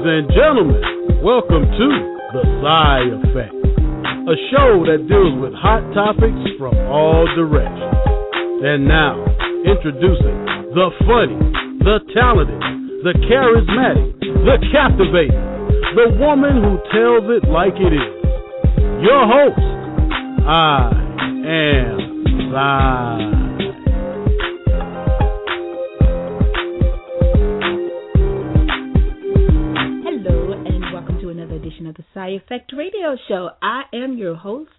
Ladies 0.00 0.24
and 0.24 0.32
gentlemen, 0.32 1.20
welcome 1.22 1.60
to 1.60 1.88
The 2.32 2.42
Sy 2.64 3.00
Effect, 3.20 3.52
a 3.52 4.36
show 4.48 4.80
that 4.88 5.04
deals 5.04 5.36
with 5.36 5.52
hot 5.52 5.84
topics 5.92 6.40
from 6.56 6.72
all 6.88 7.28
directions. 7.36 7.92
And 8.64 8.88
now, 8.88 9.20
introducing 9.60 10.72
the 10.72 10.88
funny, 11.04 11.36
the 11.84 12.00
talented, 12.16 12.56
the 13.04 13.12
charismatic, 13.28 14.16
the 14.48 14.56
captivating, 14.72 15.36
the 15.92 16.16
woman 16.16 16.64
who 16.64 16.80
tells 16.96 17.28
it 17.36 17.44
like 17.50 17.76
it 17.76 17.92
is. 17.92 18.16
Your 19.04 19.28
host, 19.28 19.60
I 20.48 20.96
am 21.44 22.24
Sy. 22.48 23.29
Sy 32.30 32.36
Effect 32.36 32.72
Radio 32.76 33.16
Show. 33.28 33.50
I 33.62 33.82
am 33.92 34.16
your 34.16 34.34
host, 34.34 34.70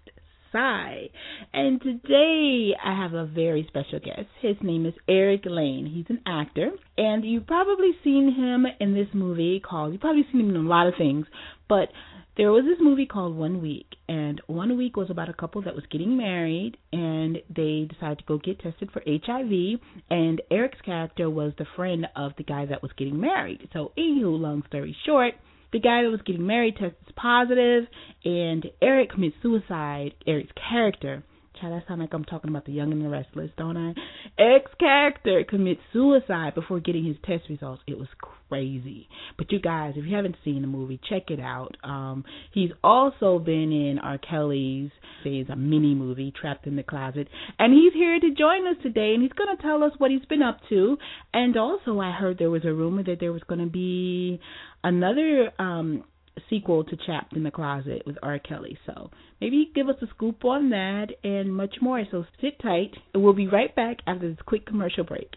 Sy, 0.52 1.08
and 1.52 1.80
today 1.82 2.70
I 2.82 2.96
have 2.96 3.14
a 3.14 3.26
very 3.26 3.66
special 3.68 3.98
guest. 3.98 4.28
His 4.40 4.56
name 4.62 4.86
is 4.86 4.94
Eric 5.08 5.42
Lane. 5.44 5.90
He's 5.92 6.06
an 6.08 6.22
actor, 6.26 6.70
and 6.96 7.24
you've 7.24 7.46
probably 7.46 7.90
seen 8.04 8.34
him 8.34 8.66
in 8.80 8.94
this 8.94 9.08
movie 9.12 9.60
called, 9.60 9.92
you've 9.92 10.00
probably 10.00 10.26
seen 10.30 10.40
him 10.40 10.50
in 10.50 10.56
a 10.56 10.68
lot 10.68 10.86
of 10.86 10.94
things, 10.96 11.26
but 11.68 11.88
there 12.36 12.52
was 12.52 12.64
this 12.64 12.78
movie 12.80 13.06
called 13.06 13.36
One 13.36 13.60
Week, 13.60 13.88
and 14.08 14.40
One 14.46 14.78
Week 14.78 14.96
was 14.96 15.10
about 15.10 15.28
a 15.28 15.34
couple 15.34 15.62
that 15.62 15.74
was 15.74 15.84
getting 15.90 16.16
married, 16.16 16.78
and 16.92 17.36
they 17.54 17.86
decided 17.92 18.18
to 18.18 18.24
go 18.26 18.38
get 18.38 18.60
tested 18.60 18.90
for 18.92 19.02
HIV. 19.06 19.80
And 20.08 20.40
Eric's 20.50 20.80
character 20.82 21.28
was 21.28 21.52
the 21.58 21.66
friend 21.76 22.06
of 22.16 22.32
the 22.38 22.44
guy 22.44 22.66
that 22.66 22.82
was 22.82 22.92
getting 22.96 23.20
married. 23.20 23.68
So, 23.74 23.92
anywho, 23.98 24.40
long 24.40 24.62
story 24.68 24.96
short, 25.04 25.34
the 25.72 25.80
guy 25.80 26.02
that 26.02 26.10
was 26.10 26.20
getting 26.24 26.46
married 26.46 26.76
tests 26.76 26.96
positive, 27.16 27.84
and 28.24 28.66
Eric 28.80 29.10
commits 29.10 29.36
suicide. 29.42 30.14
Eric's 30.26 30.52
character. 30.70 31.24
Child, 31.62 31.74
that 31.74 31.86
sound 31.86 32.00
like 32.00 32.12
I'm 32.12 32.24
talking 32.24 32.50
about 32.50 32.66
the 32.66 32.72
Young 32.72 32.90
and 32.90 33.04
the 33.04 33.08
Restless, 33.08 33.50
don't 33.56 33.76
I? 33.76 33.94
Eric's 34.36 34.72
character 34.80 35.44
commits 35.48 35.80
suicide 35.92 36.56
before 36.56 36.80
getting 36.80 37.04
his 37.04 37.16
test 37.24 37.48
results. 37.48 37.82
It 37.86 37.96
was 37.96 38.08
crazy. 38.48 39.08
But 39.38 39.52
you 39.52 39.60
guys, 39.60 39.94
if 39.96 40.04
you 40.04 40.16
haven't 40.16 40.34
seen 40.44 40.62
the 40.62 40.66
movie, 40.66 41.00
check 41.08 41.30
it 41.30 41.38
out. 41.38 41.76
Um, 41.84 42.24
he's 42.52 42.70
also 42.82 43.38
been 43.38 43.70
in 43.70 44.00
R. 44.02 44.18
Kelly's, 44.18 44.90
it's 45.24 45.50
a 45.50 45.56
mini 45.56 45.94
movie, 45.94 46.32
Trapped 46.32 46.66
in 46.66 46.74
the 46.74 46.82
Closet, 46.82 47.28
and 47.60 47.72
he's 47.72 47.92
here 47.92 48.18
to 48.18 48.34
join 48.34 48.66
us 48.66 48.76
today, 48.82 49.14
and 49.14 49.22
he's 49.22 49.32
going 49.32 49.56
to 49.56 49.62
tell 49.62 49.84
us 49.84 49.92
what 49.98 50.10
he's 50.10 50.24
been 50.24 50.42
up 50.42 50.58
to. 50.68 50.98
And 51.32 51.56
also, 51.56 52.00
I 52.00 52.10
heard 52.10 52.38
there 52.38 52.50
was 52.50 52.64
a 52.64 52.74
rumor 52.74 53.04
that 53.04 53.20
there 53.20 53.32
was 53.32 53.42
going 53.46 53.60
to 53.60 53.70
be 53.70 54.40
another 54.82 55.52
um 55.60 56.02
sequel 56.48 56.84
to 56.84 56.96
Trapped 56.96 57.34
in 57.34 57.42
the 57.42 57.50
Closet 57.50 58.02
with 58.06 58.16
R. 58.22 58.38
Kelly. 58.38 58.78
So 58.86 59.10
maybe 59.40 59.72
give 59.74 59.88
us 59.88 59.96
a 60.02 60.06
scoop 60.08 60.44
on 60.44 60.70
that 60.70 61.08
and 61.24 61.52
much 61.54 61.76
more. 61.80 62.04
So 62.10 62.24
sit 62.40 62.60
tight. 62.60 62.92
We'll 63.14 63.32
be 63.32 63.48
right 63.48 63.74
back 63.74 63.98
after 64.06 64.28
this 64.28 64.38
quick 64.46 64.66
commercial 64.66 65.04
break. 65.04 65.30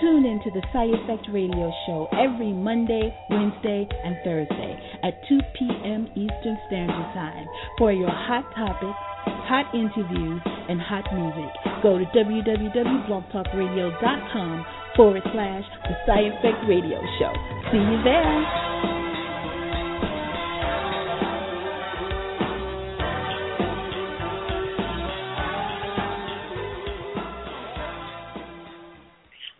Tune 0.00 0.24
in 0.26 0.40
to 0.44 0.50
the 0.50 0.62
Sy 0.72 0.84
Effect 0.84 1.28
Radio 1.32 1.72
Show 1.86 2.08
every 2.12 2.52
Monday, 2.52 3.12
Wednesday, 3.30 3.88
and 4.04 4.16
Thursday 4.22 4.78
at 5.02 5.14
2 5.28 5.40
p.m. 5.58 6.06
Eastern 6.12 6.58
Standard 6.66 7.12
Time 7.14 7.46
for 7.78 7.90
your 7.90 8.10
hot 8.10 8.44
topics, 8.54 8.98
hot 9.48 9.74
interviews, 9.74 10.42
and 10.44 10.78
hot 10.80 11.04
music. 11.14 11.50
Go 11.82 11.98
to 11.98 12.04
www.blogtalkradio.com 12.12 14.66
forward 14.96 15.22
slash 15.32 15.64
the 15.84 15.94
Sy 16.06 16.20
Effect 16.20 16.68
Radio 16.68 17.00
Show. 17.18 17.32
See 17.72 17.78
you 17.78 18.02
there. 18.04 18.44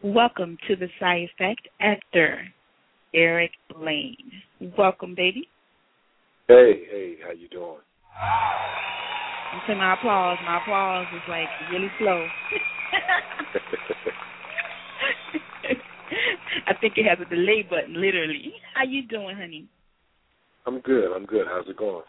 Welcome 0.03 0.59
to 0.69 0.77
the 0.77 0.89
Sy 1.01 1.27
Effect 1.33 1.67
actor, 1.81 2.47
Eric 3.15 3.53
Lane. 3.77 4.43
Welcome, 4.79 5.15
baby. 5.15 5.49
Hey, 6.47 6.85
hey, 6.91 7.17
how 7.25 7.33
you 7.33 7.49
doing? 7.49 7.79
You 9.69 9.77
my 9.77 9.95
applause. 9.95 10.39
My 10.45 10.61
applause 10.61 11.07
is 11.15 11.23
like 11.29 11.49
really 11.73 11.91
slow. 11.99 12.27
I 16.67 16.75
think 16.81 16.95
it 16.97 17.07
has 17.07 17.19
a 17.25 17.29
delay 17.29 17.67
button, 17.69 17.95
literally. 17.95 18.55
How 18.75 18.85
you 18.85 19.07
doing, 19.07 19.37
honey? 19.37 19.67
I'm 20.67 20.81
good. 20.81 21.15
I'm 21.15 21.27
good. 21.27 21.47
How's 21.49 21.69
it 21.69 21.77
going? 21.77 22.03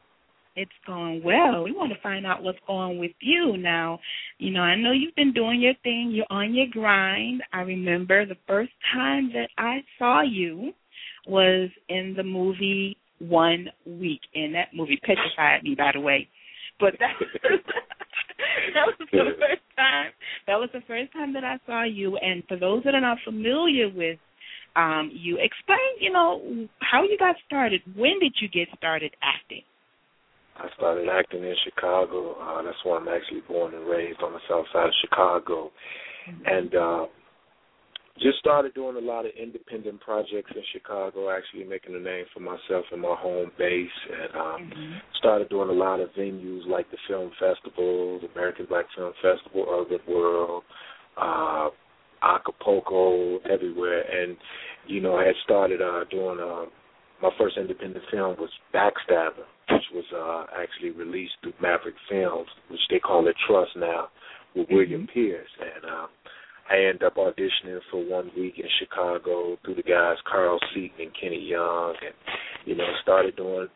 It's 0.55 0.71
going 0.87 1.21
well. 1.21 1.63
We 1.63 1.73
want 1.73 1.91
to 1.91 1.99
find 2.01 2.25
out 2.25 2.41
what's 2.41 2.59
going 2.65 2.97
with 2.97 3.11
you 3.19 3.57
now. 3.57 3.99
You 4.37 4.51
know, 4.51 4.61
I 4.61 4.77
know 4.77 4.93
you've 4.93 5.15
been 5.15 5.33
doing 5.33 5.59
your 5.59 5.73
thing. 5.83 6.11
You're 6.13 6.25
on 6.29 6.53
your 6.53 6.67
grind. 6.71 7.43
I 7.51 7.61
remember 7.61 8.25
the 8.25 8.37
first 8.47 8.71
time 8.93 9.31
that 9.33 9.49
I 9.57 9.79
saw 9.99 10.21
you 10.21 10.71
was 11.27 11.69
in 11.89 12.13
the 12.15 12.23
movie 12.23 12.95
One 13.19 13.67
Week, 13.85 14.21
and 14.33 14.55
that 14.55 14.69
movie 14.73 14.99
petrified 15.03 15.63
me, 15.63 15.75
by 15.75 15.91
the 15.93 15.99
way. 15.99 16.29
But 16.79 16.93
that 16.99 17.15
that 18.73 18.85
was 18.85 18.95
the 18.99 19.07
first 19.11 19.65
time. 19.75 20.11
That 20.47 20.55
was 20.55 20.69
the 20.73 20.81
first 20.87 21.11
time 21.13 21.33
that 21.33 21.43
I 21.43 21.57
saw 21.65 21.83
you. 21.83 22.17
And 22.17 22.43
for 22.47 22.57
those 22.57 22.83
that 22.83 22.95
are 22.95 23.01
not 23.01 23.17
familiar 23.23 23.89
with 23.89 24.19
um, 24.75 25.09
you, 25.13 25.37
explain, 25.39 25.79
you 25.99 26.11
know, 26.11 26.67
how 26.79 27.03
you 27.03 27.17
got 27.17 27.35
started. 27.45 27.81
When 27.95 28.19
did 28.19 28.35
you 28.41 28.49
get 28.49 28.67
started 28.77 29.15
acting? 29.23 29.63
I 30.57 30.67
started 30.77 31.07
acting 31.09 31.43
in 31.43 31.55
Chicago. 31.63 32.35
Uh, 32.39 32.63
that's 32.63 32.77
where 32.83 32.97
I'm 32.99 33.07
actually 33.07 33.41
born 33.47 33.73
and 33.73 33.87
raised 33.87 34.21
on 34.21 34.33
the 34.33 34.39
south 34.49 34.65
side 34.71 34.87
of 34.87 34.93
Chicago. 35.01 35.71
Mm-hmm. 36.29 36.43
And 36.45 36.75
uh, 36.75 37.05
just 38.21 38.39
started 38.39 38.73
doing 38.73 38.95
a 38.95 38.99
lot 38.99 39.25
of 39.25 39.31
independent 39.41 39.99
projects 39.99 40.51
in 40.55 40.61
Chicago, 40.71 41.29
actually 41.29 41.65
making 41.65 41.95
a 41.95 41.99
name 41.99 42.25
for 42.33 42.39
myself 42.39 42.85
in 42.93 43.01
my 43.01 43.15
home 43.17 43.51
base, 43.57 43.89
and 44.09 44.35
um, 44.35 44.71
mm-hmm. 44.71 44.93
started 45.17 45.49
doing 45.49 45.69
a 45.69 45.73
lot 45.73 45.99
of 45.99 46.09
venues 46.17 46.65
like 46.65 46.89
the 46.91 46.97
film 47.09 47.31
festival, 47.31 48.19
the 48.21 48.27
American 48.33 48.67
Black 48.67 48.85
Film 48.95 49.11
Festival, 49.21 49.65
Urban 49.69 49.99
World, 50.07 50.63
uh, 51.17 51.69
Acapulco, 52.23 53.39
everywhere. 53.39 54.03
And 54.03 54.37
you 54.87 55.01
know, 55.01 55.17
I 55.17 55.25
had 55.25 55.35
started 55.43 55.81
uh, 55.81 56.05
doing 56.09 56.39
uh, 56.39 56.65
my 57.21 57.31
first 57.37 57.57
independent 57.57 58.05
film 58.11 58.37
was 58.39 58.49
Backstabber, 58.73 59.43
which 59.69 59.83
was 59.93 60.05
uh, 60.15 60.45
actually 60.57 60.91
released 60.91 61.33
through 61.43 61.53
Maverick 61.61 61.95
Films, 62.09 62.47
which 62.69 62.79
they 62.89 62.99
call 62.99 63.27
it 63.27 63.35
Trust 63.45 63.71
now, 63.75 64.07
with 64.55 64.67
mm-hmm. 64.67 64.75
William 64.75 65.07
Pierce, 65.13 65.49
and. 65.59 65.83
Uh, 65.83 66.07
I 66.69 66.77
ended 66.77 67.03
up 67.03 67.15
auditioning 67.15 67.79
for 67.91 68.03
one 68.03 68.31
week 68.35 68.55
in 68.57 68.65
Chicago 68.79 69.57
through 69.63 69.75
the 69.75 69.83
guys 69.83 70.17
Carl 70.29 70.59
Seaton 70.73 70.99
and 70.99 71.11
Kenny 71.19 71.39
Young, 71.39 71.95
and 72.03 72.13
you 72.65 72.75
know 72.75 72.87
started 73.03 73.35
doing 73.35 73.67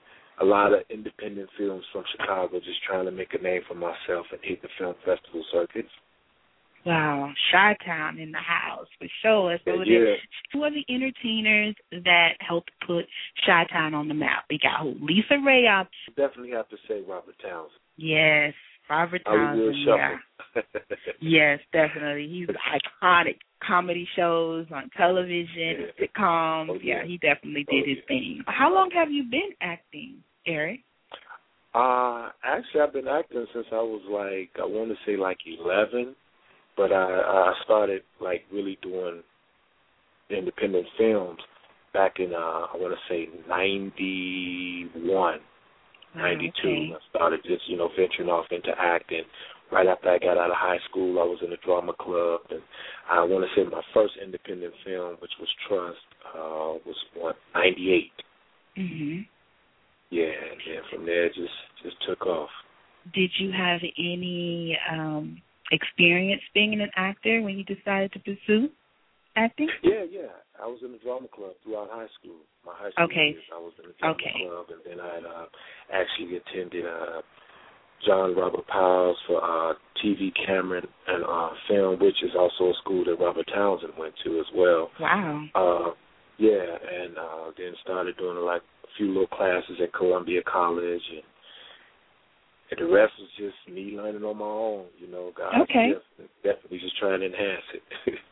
a 0.42 0.46
lot 0.46 0.74
of 0.74 0.82
independent 0.90 1.50
films 1.58 1.84
from 1.92 2.04
Chicago, 2.12 2.60
just 2.60 2.84
trying 2.88 3.06
to 3.06 3.12
make 3.12 3.34
a 3.34 3.44
name 3.44 3.62
for 3.68 3.76
myself 3.76 4.26
and 4.32 4.40
hit 4.42 4.62
the 4.62 4.70
film 4.78 4.96
festival 5.06 5.44
circuits. 5.52 5.90
Wow, 6.86 7.32
Chi 7.52 7.76
Town 7.86 8.20
in 8.20 8.32
the 8.32 8.40
house 8.40 8.88
for 8.98 9.08
sure. 9.22 9.58
So 9.66 9.84
yeah. 9.84 10.16
two 10.54 10.64
of 10.64 10.74
the 10.74 10.94
entertainers 10.94 11.76
that 11.92 12.30
helped 12.40 12.72
put 12.88 13.06
Chi 13.46 13.66
Town 13.72 13.94
on 13.94 14.08
the 14.08 14.14
map. 14.14 14.46
We 14.50 14.60
got 14.60 14.82
who? 14.82 14.96
LisaRaye. 14.96 15.86
Definitely 16.16 16.52
have 16.52 16.70
to 16.70 16.78
say 16.88 17.02
Robert 17.08 17.36
Townsend. 17.44 17.80
Yes, 17.98 18.54
Robert 18.90 19.22
Townsend. 19.26 19.76
Yeah. 19.86 20.16
yes, 21.22 21.60
definitely. 21.72 22.28
He's 22.28 22.48
iconic. 22.48 23.38
Comedy 23.66 24.08
shows 24.16 24.66
on 24.74 24.90
television, 24.98 25.48
yeah. 25.58 26.08
sitcoms. 26.08 26.70
Oh, 26.70 26.78
yeah. 26.82 27.02
yeah. 27.02 27.06
he 27.06 27.18
definitely 27.18 27.66
did 27.70 27.84
oh, 27.84 27.88
his 27.88 27.98
yeah. 27.98 28.08
thing. 28.08 28.44
How 28.48 28.74
long 28.74 28.90
have 28.96 29.12
you 29.12 29.24
been 29.24 29.52
acting, 29.62 30.24
Eric? 30.48 30.80
Uh, 31.74 32.30
actually, 32.44 32.82
I've 32.82 32.94
been 32.94 33.08
acting 33.08 33.46
since 33.54 33.68
I 33.72 33.76
was 33.76 34.02
like 34.10 34.50
I 34.60 34.66
want 34.66 34.90
to 34.90 34.96
say 35.06 35.18
like 35.18 35.38
eleven, 35.46 36.16
but 36.76 36.92
I 36.92 37.06
I 37.06 37.54
started 37.64 38.02
like 38.20 38.44
really 38.52 38.80
doing 38.82 39.22
independent 40.32 40.88
films 40.98 41.40
back 41.94 42.14
in 42.20 42.34
uh 42.34 42.38
I 42.38 42.76
want 42.76 42.96
to 42.96 43.14
say 43.14 43.30
ninety 43.48 44.90
one. 44.96 45.40
92. 46.16 46.52
Okay. 46.60 46.94
I 46.96 47.10
started 47.10 47.40
just, 47.44 47.68
you 47.68 47.78
know, 47.78 47.90
venturing 47.98 48.30
off 48.30 48.46
into 48.52 48.72
acting. 48.78 49.24
Right 49.72 49.88
after 49.88 50.10
I 50.10 50.18
got 50.18 50.38
out 50.38 50.50
of 50.50 50.58
high 50.58 50.80
school, 50.90 51.20
I 51.20 51.24
was 51.24 51.40
in 51.46 51.54
a 51.54 51.58
drama 51.58 51.94
club, 51.94 52.42
and 52.50 52.62
I 53.10 53.24
want 53.24 53.46
to 53.46 53.50
say 53.56 53.70
my 53.70 53.82
first 53.94 54.14
independent 54.22 54.74
film, 54.84 55.18
which 55.20 55.32
was 55.40 55.50
Trust, 55.68 55.98
uh, 56.34 56.82
was 56.86 56.96
what 57.14 57.38
98. 57.54 58.12
Mhm. 58.76 59.28
Yeah, 60.10 60.26
and 60.26 60.60
then 60.66 60.84
from 60.90 61.06
there 61.06 61.30
just 61.30 61.54
just 61.84 62.02
took 62.02 62.26
off. 62.26 62.50
Did 63.14 63.32
you 63.38 63.52
have 63.52 63.82
any 63.98 64.78
um 64.90 65.42
experience 65.72 66.42
being 66.54 66.74
an 66.82 66.90
actor 66.96 67.42
when 67.44 67.58
you 67.58 67.64
decided 67.64 68.12
to 68.14 68.20
pursue 68.20 68.72
acting? 69.36 69.70
Yeah, 69.84 70.04
yeah. 70.10 70.34
I 70.62 70.68
was 70.68 70.80
in 70.84 70.92
the 70.92 71.00
drama 71.00 71.28
club 71.28 71.56
throughout 71.64 71.90
high 71.90 72.12
school. 72.20 72.44
My 72.66 72.74
high 72.76 72.92
school 72.92 73.06
okay. 73.06 73.32
years, 73.32 73.48
I 73.56 73.60
was 73.60 73.74
in 73.82 73.90
the 73.90 73.96
drama 74.00 74.16
okay. 74.16 74.38
club, 74.44 74.66
and 74.76 74.82
then 74.84 75.00
I 75.00 75.16
uh, 75.24 75.48
actually 75.92 76.36
attended 76.36 76.86
uh, 76.86 77.22
John 78.06 78.36
Robert 78.36 78.68
Powers 78.68 79.18
for 79.28 79.40
uh, 79.44 79.74
TV, 80.04 80.32
camera, 80.46 80.82
and 81.08 81.24
uh, 81.24 81.50
film, 81.68 82.00
which 82.00 82.24
is 82.24 82.32
also 82.38 82.72
a 82.72 82.74
school 82.84 83.04
that 83.06 83.20
Robert 83.20 83.48
Townsend 83.54 83.94
went 83.98 84.14
to 84.24 84.40
as 84.40 84.46
well. 84.56 84.90
Wow. 85.00 85.46
Uh, 85.56 85.92
yeah, 86.38 86.64
and 86.64 87.18
uh, 87.18 87.52
then 87.58 87.74
started 87.84 88.18
doing 88.18 88.38
like 88.38 88.62
a 88.84 88.88
few 88.98 89.08
little 89.08 89.28
classes 89.28 89.80
at 89.84 89.94
Columbia 89.94 90.42
College, 90.48 91.04
and, 91.12 91.24
and 92.72 92.80
the 92.80 92.94
rest 92.94 93.14
was 93.20 93.30
just 93.38 93.74
me 93.74 93.96
learning 93.96 94.24
on 94.24 94.38
my 94.38 94.46
own. 94.46 94.86
You 94.98 95.12
know, 95.12 95.32
God, 95.36 95.62
okay. 95.64 95.92
definitely, 95.92 96.32
definitely 96.44 96.80
just 96.80 96.98
trying 96.98 97.20
to 97.20 97.26
enhance 97.26 97.68
it. 97.74 98.14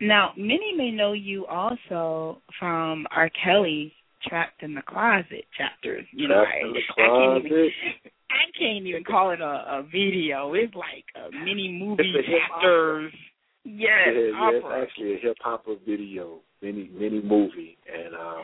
now, 0.00 0.32
many 0.36 0.74
may 0.76 0.90
know 0.90 1.12
you 1.12 1.46
also 1.46 2.40
from 2.58 3.06
R. 3.10 3.30
Kelly's 3.44 3.92
Trapped 4.28 4.62
in 4.62 4.74
the 4.74 4.82
Closet 4.82 5.44
chapters. 5.56 6.04
You 6.12 6.28
Trapped 6.28 6.50
know, 6.62 6.68
in 6.68 6.72
the 6.74 6.80
I, 6.80 7.06
closet. 7.06 7.38
I 7.40 7.40
can't 7.40 7.46
even, 7.46 7.70
I 8.30 8.58
can't 8.58 8.86
even 8.86 9.04
call 9.04 9.30
it 9.30 9.40
a, 9.40 9.44
a 9.44 9.82
video. 9.90 10.52
It's 10.54 10.74
like 10.74 11.04
a 11.16 11.30
mini 11.44 11.72
movie 11.72 12.12
chapters. 12.14 13.12
Yes, 13.64 13.88
yeah, 14.06 14.12
yeah, 14.12 14.50
it's 14.54 14.66
actually 14.90 15.14
a 15.14 15.18
hip 15.18 15.36
hop 15.40 15.66
video, 15.86 16.40
mini 16.62 16.90
mini 16.94 17.20
movie, 17.22 17.76
and 17.92 18.14
uh, 18.14 18.42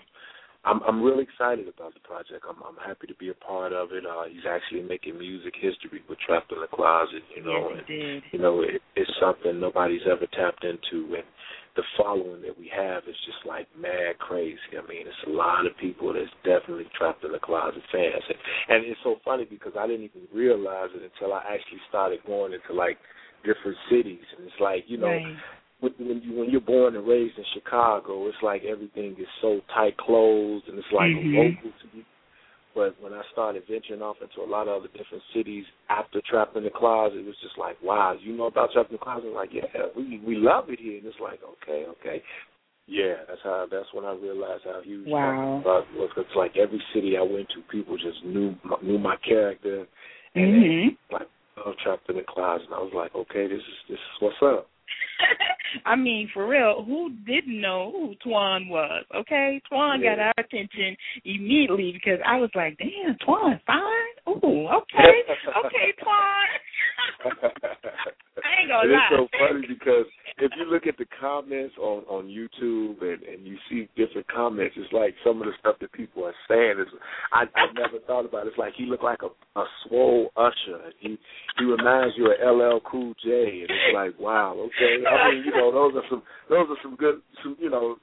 I'm 0.67 0.83
I'm 0.83 1.01
really 1.03 1.23
excited 1.23 1.69
about 1.69 1.95
the 1.95 2.01
project. 2.01 2.43
I'm 2.43 2.59
I'm 2.67 2.77
happy 2.85 3.07
to 3.07 3.15
be 3.15 3.31
a 3.31 3.39
part 3.39 3.73
of 3.73 3.93
it. 3.93 4.05
Uh, 4.05 4.25
he's 4.27 4.45
actually 4.45 4.83
making 4.83 5.17
music 5.17 5.55
history 5.55 6.03
with 6.09 6.19
Trapped 6.27 6.51
in 6.51 6.61
the 6.61 6.67
Closet, 6.67 7.23
you 7.35 7.43
know, 7.43 7.71
yes, 7.71 7.85
and 7.89 8.23
you 8.33 8.39
know 8.41 8.61
it, 8.63 8.83
it's 8.97 9.11
something 9.23 9.61
nobody's 9.61 10.03
ever 10.11 10.27
tapped 10.35 10.65
into, 10.65 11.15
and 11.15 11.25
the 11.77 11.87
following 11.97 12.43
that 12.43 12.59
we 12.59 12.71
have 12.75 13.05
is 13.07 13.15
just 13.25 13.47
like 13.47 13.69
mad 13.79 14.19
crazy. 14.19 14.59
I 14.75 14.83
mean, 14.91 15.07
it's 15.07 15.25
a 15.29 15.31
lot 15.31 15.67
of 15.67 15.73
people 15.79 16.13
that's 16.13 16.35
definitely 16.43 16.91
Trapped 16.99 17.23
in 17.23 17.31
the 17.31 17.39
Closet 17.39 17.83
fans, 17.93 18.27
and, 18.27 18.39
and 18.75 18.79
it's 18.91 19.01
so 19.05 19.17
funny 19.25 19.47
because 19.47 19.73
I 19.79 19.87
didn't 19.87 20.11
even 20.11 20.27
realize 20.35 20.91
it 20.99 21.07
until 21.07 21.33
I 21.33 21.47
actually 21.47 21.81
started 21.89 22.19
going 22.27 22.53
into 22.53 22.75
like 22.75 22.99
different 23.47 23.79
cities, 23.89 24.27
and 24.37 24.47
it's 24.47 24.61
like 24.61 24.83
you 24.89 24.99
know. 24.99 25.15
right. 25.15 25.37
When 25.81 25.93
when 25.99 26.23
you 26.23 26.33
when 26.39 26.51
you're 26.51 26.61
born 26.61 26.97
and 26.97 27.07
raised 27.07 27.39
in 27.39 27.45
Chicago, 27.55 28.27
it's 28.29 28.37
like 28.43 28.65
everything 28.65 29.13
is 29.19 29.29
so 29.41 29.61
tight 29.75 29.97
closed 29.99 30.69
and 30.69 30.79
it's 30.79 30.93
like 30.93 31.13
Mhm. 31.13 31.35
local 31.35 31.71
to 31.81 31.97
you. 31.97 32.05
But 32.75 32.95
when 33.01 33.15
I 33.15 33.23
started 33.33 33.65
venturing 33.67 34.03
off 34.03 34.21
into 34.21 34.43
a 34.43 34.45
lot 34.45 34.69
of 34.69 34.83
other 34.83 34.89
different 34.89 35.23
cities 35.33 35.65
after 35.89 36.21
Trapped 36.21 36.57
in 36.57 36.65
the 36.65 36.71
Closet, 36.71 37.21
it 37.21 37.27
was 37.27 37.39
just 37.41 37.57
like, 37.57 37.81
wow, 37.83 38.13
you 38.13 38.37
know 38.37 38.47
about 38.47 38.73
Trapped 38.73 38.91
in 38.91 38.97
the 38.97 39.03
Closet? 39.03 39.29
I'm 39.29 39.35
like, 39.35 39.53
yeah, 39.53 39.65
we 39.97 40.19
we 40.19 40.37
love 40.37 40.69
it 40.69 40.79
here. 40.79 40.99
And 40.99 41.07
it's 41.07 41.17
like, 41.21 41.41
okay, 41.43 41.87
okay. 41.87 42.23
Yeah, 42.87 43.15
that's 43.27 43.41
how. 43.43 43.67
That's 43.71 43.93
when 43.93 44.05
I 44.05 44.13
realized 44.13 44.65
how 44.65 44.81
huge 44.83 45.09
Wow. 45.09 45.21
Trapped 45.21 45.43
in 45.43 45.57
the 45.57 45.63
Closet 45.63 45.95
was. 45.97 46.11
It's 46.29 46.37
like 46.37 46.57
every 46.57 46.83
city 46.93 47.17
I 47.17 47.23
went 47.23 47.49
to, 47.51 47.63
people 47.63 47.97
just 47.97 48.25
knew 48.25 48.55
knew 48.83 48.99
my 48.99 49.17
character, 49.17 49.87
and 50.35 50.55
Mhm. 50.55 50.97
they, 51.11 51.15
like, 51.15 51.29
oh, 51.57 51.73
Trapped 51.83 52.09
in 52.11 52.17
the 52.17 52.23
Closet. 52.25 52.67
And 52.67 52.75
I 52.75 52.79
was 52.81 52.93
like, 52.95 53.15
okay, 53.15 53.47
this 53.49 53.61
is 53.61 53.79
this 53.89 53.99
is 53.99 54.21
what's 54.21 54.43
up. 54.43 54.69
I 55.85 55.97
mean, 55.97 56.29
for 56.33 56.47
real, 56.49 56.85
who 56.85 57.11
didn't 57.27 57.61
know 57.61 57.93
who 57.93 58.15
Twan 58.29 58.69
was? 58.69 59.05
Okay, 59.15 59.61
Twan 59.71 60.03
got 60.03 60.19
our 60.19 60.35
attention 60.39 60.97
immediately 61.25 61.93
because 61.93 62.21
I 62.27 62.37
was 62.37 62.51
like, 62.55 62.79
"Damn, 62.79 63.17
Twan, 63.27 63.61
fine. 63.67 64.15
Ooh, 64.29 64.69
okay, 64.69 65.23
okay, 65.65 65.93
Twan." 66.03 66.47
I 67.27 68.61
ain't 68.61 68.69
gonna 68.69 68.93
lie. 68.93 69.09
It's 69.11 69.17
so 69.17 69.29
funny 69.39 69.67
because 69.67 70.07
if 70.39 70.53
you 70.57 70.65
look 70.71 70.87
at 70.87 70.97
the 70.99 71.07
comments 71.21 71.75
on 71.79 72.05
on 72.09 72.27
YouTube 72.27 73.01
and 73.03 73.23
and 73.23 73.47
you 73.47 73.57
see 73.69 73.89
different 73.97 74.29
comments, 74.29 74.75
it's 74.77 74.93
like 74.93 75.15
some 75.25 75.41
of 75.41 75.47
the 75.47 75.53
stuff 75.61 75.77
that 75.81 75.93
people 75.93 76.25
are 76.25 76.35
saying 76.49 76.81
is 76.81 76.87
I 77.33 77.45
I 77.55 77.73
never 77.75 77.99
thought 78.07 78.25
about. 78.27 78.47
It. 78.47 78.51
It's 78.51 78.59
like 78.59 78.75
he 78.77 78.85
looked 78.87 79.05
like 79.05 79.21
a 79.23 79.59
a 79.59 79.65
swole 79.87 80.31
usher. 80.37 80.93
He 81.01 81.19
he 81.59 81.65
reminds 81.65 82.17
you 82.17 82.33
of 82.33 82.37
LL 82.41 82.81
Cool 82.89 83.15
J, 83.25 83.63
and 83.63 83.71
it's 83.71 83.95
like 83.95 84.19
wow, 84.21 84.57
okay. 84.59 85.05
I 85.07 85.31
mean, 85.33 85.45
you 85.45 85.53
know, 85.53 85.73
those 85.73 85.95
are 85.97 86.05
some 86.11 86.23
those 86.49 86.67
are 86.69 86.79
some 86.83 86.97
good 86.97 87.21
some 87.43 87.57
you 87.59 87.71
know 87.71 87.97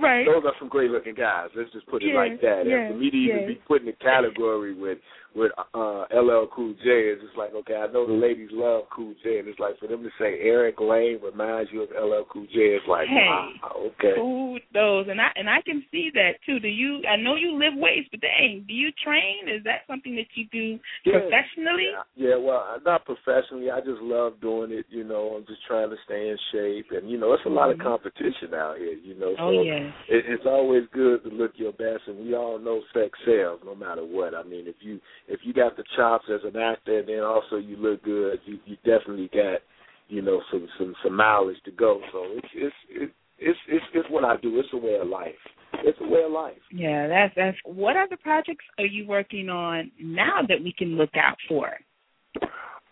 right. 0.00 0.24
those 0.24 0.44
are 0.44 0.54
some 0.58 0.68
great 0.68 0.90
looking 0.90 1.14
guys. 1.14 1.48
Let's 1.56 1.72
just 1.72 1.86
put 1.86 2.02
it 2.02 2.08
Yeah, 2.08 2.16
like 2.16 2.40
that. 2.40 2.66
and 2.66 2.94
for 2.94 2.98
me 2.98 3.10
to 3.10 3.16
even 3.16 3.46
be 3.46 3.54
put 3.66 3.82
in 3.82 3.88
a 3.88 3.92
category 3.92 4.74
with 4.74 4.98
with 5.34 5.52
uh 5.74 6.04
LL 6.12 6.46
Cool 6.54 6.74
J 6.84 6.90
is 7.14 7.20
just 7.22 7.36
like 7.36 7.54
okay, 7.54 7.74
I 7.74 7.90
know 7.92 8.06
the 8.06 8.12
ladies 8.12 8.50
love 8.52 8.84
Cool 8.94 9.14
J, 9.22 9.38
and 9.38 9.48
it's 9.48 9.58
like 9.58 9.78
for 9.78 9.86
them 9.88 10.02
to 10.02 10.10
say 10.18 10.38
Eric 10.40 10.76
Lane 10.80 11.18
reminds 11.22 11.70
you 11.72 11.82
of 11.82 11.90
LL 11.90 12.24
Cool 12.32 12.46
J, 12.52 12.76
it's 12.76 12.86
like 12.88 13.08
Hey. 13.08 13.26
wow, 13.26 13.50
okay. 13.98 14.14
Who 14.16 14.58
knows? 14.74 15.06
And 15.08 15.20
I 15.20 15.28
and 15.36 15.48
I 15.48 15.62
can 15.62 15.84
see 15.90 16.10
that 16.14 16.32
too. 16.46 16.60
Do 16.60 16.68
you? 16.68 17.02
I 17.08 17.16
know 17.16 17.36
you 17.36 17.58
live 17.58 17.74
weights, 17.76 18.08
but 18.10 18.20
dang, 18.20 18.64
do 18.66 18.74
you 18.74 18.90
train? 19.04 19.48
Is 19.48 19.64
that 19.64 19.82
something 19.86 20.14
that 20.16 20.26
you 20.34 20.46
do 20.52 20.78
Yeah. 21.04 21.18
professionally? 21.20 21.88
Yeah, 22.16 22.28
yeah, 22.30 22.36
well, 22.36 22.78
not 22.84 23.04
professionally. 23.04 23.70
I 23.70 23.80
just 23.80 24.00
love 24.00 24.40
doing 24.40 24.72
it. 24.72 24.86
You 24.90 25.04
know, 25.04 25.34
I'm 25.36 25.46
just 25.46 25.64
trying 25.66 25.90
to 25.90 25.96
stay 26.04 26.28
in 26.28 26.38
shape, 26.52 26.90
and 26.92 27.10
you 27.10 27.18
know, 27.18 27.32
it's 27.32 27.44
a 27.46 27.48
lot 27.48 27.70
of 27.70 27.78
Mhm. 27.78 27.82
competition 27.82 28.54
out 28.54 28.78
here. 28.78 28.92
You 28.92 29.14
know, 29.14 29.34
so 29.36 29.42
Oh 29.42 29.62
yes. 29.62 29.92
it, 30.08 30.24
it's 30.28 30.46
always 30.46 30.86
good 30.92 31.22
to 31.24 31.30
look 31.30 31.52
your 31.58 31.72
best, 31.72 32.06
and 32.06 32.18
we 32.24 32.34
all 32.34 32.58
know 32.58 32.82
sex 32.92 33.18
sells, 33.24 33.60
no 33.64 33.74
matter 33.74 34.04
what. 34.04 34.34
I 34.34 34.42
mean, 34.42 34.66
if 34.66 34.76
you 34.80 35.00
if 35.32 35.40
you 35.44 35.54
got 35.54 35.76
the 35.76 35.84
chops 35.96 36.26
as 36.28 36.40
an 36.44 36.60
actor, 36.60 36.98
and 37.00 37.08
then 37.08 37.20
also 37.20 37.56
you 37.56 37.76
look 37.76 38.04
good, 38.04 38.38
you 38.44 38.58
you 38.66 38.76
definitely 38.84 39.30
got 39.32 39.60
you 40.08 40.20
know 40.20 40.42
some 40.52 40.68
some 40.78 40.94
some 41.02 41.16
mileage 41.16 41.56
to 41.64 41.72
go. 41.72 42.00
So 42.12 42.24
it's 42.36 42.48
it's 42.54 42.76
it's 42.90 43.12
it's 43.38 43.58
it's, 43.68 43.84
it's 43.94 44.10
what 44.10 44.24
I 44.24 44.36
do. 44.36 44.60
It's 44.60 44.68
a 44.74 44.76
way 44.76 44.98
of 45.00 45.08
life. 45.08 45.42
It's 45.84 45.98
a 46.02 46.06
way 46.06 46.22
of 46.24 46.32
life. 46.32 46.60
Yeah, 46.70 47.08
that's 47.08 47.32
that's. 47.34 47.56
What 47.64 47.96
other 47.96 48.18
projects 48.22 48.64
are 48.78 48.86
you 48.86 49.06
working 49.06 49.48
on 49.48 49.90
now 49.98 50.40
that 50.48 50.62
we 50.62 50.74
can 50.76 50.96
look 50.98 51.16
out 51.16 51.38
for? 51.48 51.70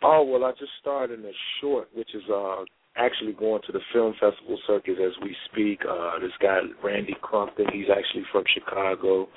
Oh 0.03 0.25
well, 0.25 0.45
I 0.45 0.53
just 0.53 0.73
started 0.81 1.21
a 1.21 1.33
short, 1.61 1.89
which 1.95 2.15
is 2.15 2.23
uh 2.33 2.65
actually 2.97 3.33
going 3.33 3.61
to 3.67 3.73
the 3.73 3.81
film 3.93 4.15
festival 4.15 4.59
circuit 4.67 4.99
as 4.99 5.13
we 5.23 5.37
speak. 5.53 5.81
Uh 5.89 6.19
This 6.21 6.33
guy 6.41 6.61
Randy 6.83 7.17
Crumpton, 7.21 7.67
he's 7.71 7.91
actually 7.91 8.25
from 8.33 8.45
Chicago. 8.55 9.29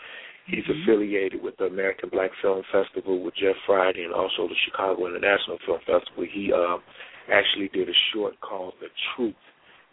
He's 0.45 0.65
Mhm. 0.65 0.81
affiliated 0.83 1.41
with 1.41 1.55
the 1.57 1.65
American 1.65 2.09
Black 2.09 2.33
Film 2.41 2.63
Festival 2.71 3.19
with 3.19 3.35
Jeff 3.35 3.55
Friday 3.65 4.03
and 4.03 4.13
also 4.13 4.47
the 4.47 4.55
Chicago 4.55 5.07
International 5.07 5.57
Film 5.65 5.79
Festival. 5.85 6.25
He 6.25 6.51
uh, 6.51 6.77
actually 7.31 7.69
did 7.69 7.87
a 7.89 7.93
short 8.11 8.39
called 8.41 8.73
The 8.81 8.89
Truth, 9.15 9.35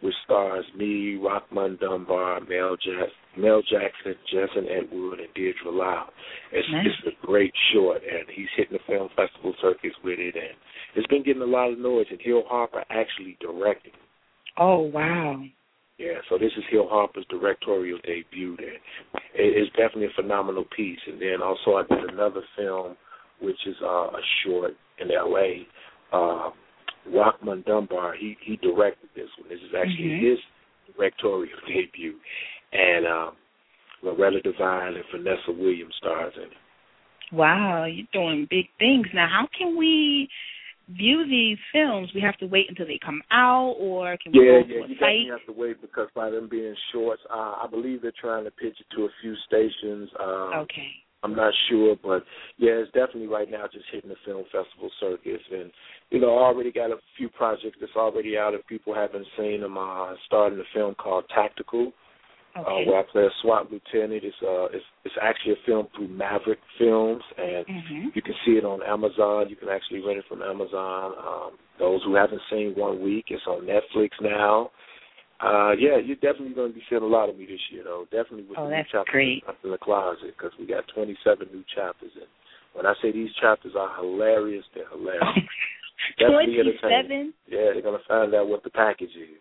which 0.01 0.15
stars 0.25 0.65
me, 0.75 1.15
Rockmond 1.17 1.79
Dunbar, 1.79 2.41
Mel, 2.41 2.77
Jack- 2.77 3.11
Mel 3.37 3.63
Jackson, 3.63 4.17
Jensen 4.27 4.67
Edward, 4.69 5.21
and 5.21 5.33
Deirdre 5.35 5.71
Lau. 5.71 6.09
It's, 6.51 6.69
Nice. 6.71 6.87
it's 6.87 7.07
a 7.07 7.27
great 7.27 7.55
short, 7.73 8.03
and 8.03 8.29
he's 8.29 8.49
hitting 8.57 8.73
the 8.73 8.83
film 8.93 9.09
festival 9.11 9.55
circuits 9.61 9.97
with 10.03 10.19
it, 10.19 10.35
and 10.35 10.57
it's 10.97 11.07
been 11.07 11.23
getting 11.23 11.43
a 11.43 11.47
lot 11.47 11.71
of 11.71 11.79
noise. 11.79 12.07
And 12.11 12.21
Hill 12.21 12.43
Harper 12.49 12.85
actually 12.91 13.37
directed. 13.41 13.93
Oh 14.57 14.81
wow. 14.81 15.45
Yeah, 16.01 16.17
so 16.31 16.39
this 16.39 16.51
is 16.57 16.65
Hill 16.71 16.89
Harper's 16.89 17.27
directorial 17.29 17.99
debut. 18.07 18.57
There, 18.57 18.73
it's 19.35 19.71
definitely 19.73 20.07
a 20.07 20.23
phenomenal 20.23 20.65
piece. 20.75 20.99
And 21.07 21.21
then 21.21 21.43
also 21.45 21.77
I 21.77 21.83
did 21.95 22.09
another 22.09 22.41
film, 22.57 22.97
which 23.43 23.59
is 23.67 23.77
uh, 23.83 24.09
a 24.09 24.21
short 24.43 24.73
in 24.99 25.11
L.A. 25.11 25.67
Uh, 26.11 26.51
Rockmond 27.09 27.67
Dunbar, 27.67 28.15
he 28.19 28.37
he 28.43 28.57
directed 28.57 29.11
this 29.15 29.29
one. 29.39 29.49
This 29.51 29.61
is 29.61 29.75
actually 29.77 30.09
Mhm. 30.09 30.31
his 30.31 30.39
directorial 30.95 31.59
debut, 31.69 32.17
and 32.73 33.07
um, 33.07 33.37
Loretta 34.03 34.41
Devine 34.41 34.97
and 34.97 35.05
Vanessa 35.11 35.53
Williams 35.53 35.95
stars 35.97 36.33
in 36.37 36.45
it. 36.45 37.33
Wow, 37.33 37.85
you're 37.85 38.07
doing 38.13 38.47
big 38.51 38.67
things 38.79 39.07
now. 39.15 39.29
How 39.29 39.49
can 39.57 39.77
we 39.77 40.29
view 40.97 41.27
these 41.29 41.59
films? 41.73 42.11
We 42.15 42.21
have 42.21 42.37
to 42.39 42.47
wait 42.47 42.67
until 42.69 42.87
they 42.87 42.99
come 43.05 43.23
out, 43.31 43.77
or 43.79 44.17
can 44.23 44.33
we 44.33 44.39
Yeah, 44.41 44.45
go 44.45 44.59
yeah, 44.59 44.63
to 44.63 44.69
you 44.69 44.79
a 44.79 44.89
definitely 44.89 45.29
site? 45.29 45.31
have 45.31 45.47
to 45.47 45.61
wait 45.61 45.81
because 45.81 46.09
by 46.15 46.31
them 46.31 46.49
being 46.49 46.75
shorts, 46.93 47.23
uh, 47.31 47.57
I 47.63 47.67
believe 47.71 48.03
they're 48.03 48.13
trying 48.21 48.45
to 48.45 48.51
pitch 48.51 48.77
it 48.81 48.87
to 48.97 49.05
a 49.05 49.09
few 49.21 49.35
stations. 49.47 50.11
Um, 50.19 50.55
Okay. 50.61 50.91
I'm 51.23 51.35
not 51.37 51.53
sure, 51.69 51.97
but 52.03 52.25
yeah, 52.57 52.73
it's 52.73 52.91
definitely 52.93 53.27
right 53.27 53.51
now 53.51 53.67
just 53.71 53.85
hitting 53.93 54.09
the 54.09 54.17
film 54.25 54.45
festival 54.45 54.91
circuits, 54.99 55.45
and 55.51 55.71
you 56.11 56.19
know, 56.19 56.39
I 56.39 56.45
already 56.45 56.73
got 56.73 56.91
a 56.91 56.99
few 57.17 57.29
projects 57.29 57.77
that's 57.79 57.95
already 57.95 58.39
out. 58.39 58.55
If 58.55 58.67
people 58.67 58.95
haven't 58.95 59.27
seen 59.37 59.61
them, 59.61 59.77
uh, 59.77 60.15
starting 60.25 60.59
a 60.59 60.65
film 60.73 60.95
called 60.95 61.25
Tactical, 61.29 61.93
uh, 62.57 62.63
where 62.87 62.99
I 62.99 63.03
play 63.11 63.23
a 63.25 63.31
SWAT 63.43 63.71
lieutenant. 63.71 64.25
It's 64.25 64.37
uh, 64.43 64.67
it's 64.75 64.85
it's 65.05 65.15
actually 65.23 65.53
a 65.55 65.67
film 65.67 65.89
through 65.95 66.09
Maverick 66.09 66.59
Films, 66.79 67.23
and 67.39 67.67
Mhm. 67.67 68.15
you 68.15 68.23
can 68.23 68.35
see 68.45 68.53
it 68.59 68.65
on 68.65 68.83
Amazon. 68.83 69.49
You 69.49 69.57
can 69.57 69.69
actually 69.69 70.01
rent 70.01 70.19
it 70.19 70.25
from 70.29 70.43
Amazon. 70.43 71.15
Um, 71.19 71.51
those 71.79 72.03
who 72.05 72.15
haven't 72.15 72.43
seen 72.51 72.75
One 72.75 73.01
Week, 73.01 73.27
it's 73.29 73.47
on 73.47 73.63
Netflix 73.67 74.11
now. 74.21 74.71
Uh, 75.41 75.73
yeah, 75.79 75.97
you're 75.97 76.17
definitely 76.21 76.53
going 76.53 76.69
to 76.73 76.79
be 76.79 76.85
seeing 76.91 77.01
a 77.03 77.07
lot 77.07 77.31
of 77.31 77.39
me 77.39 77.47
this 77.47 77.61
year, 77.73 77.83
though. 77.83 78.05
Definitely 78.13 78.43
with 78.45 78.59
Oh, 78.59 78.69
the 78.69 78.77
new 78.77 78.83
chapters 78.85 79.11
great. 79.11 79.43
in 79.65 79.71
the 79.71 79.79
closet 79.79 80.37
because 80.37 80.53
we 80.59 80.67
got 80.67 80.87
27 80.89 81.49
new 81.51 81.65
chapters. 81.75 82.13
And 82.15 82.27
when 82.75 82.85
I 82.85 82.93
say 83.01 83.11
these 83.11 83.33
chapters 83.41 83.73
are 83.75 83.89
hilarious, 83.97 84.67
they're 84.75 84.89
hilarious. 84.89 85.23
Definitely. 86.19 86.57
Twenty-seven. 86.57 87.35
Yeah, 87.49 87.73
they're 87.73 87.83
going 87.83 87.99
to 87.99 88.05
find 88.07 88.35
out 88.35 88.49
what 88.49 88.65
the 88.65 88.71
package 88.71 89.17
is. 89.17 89.41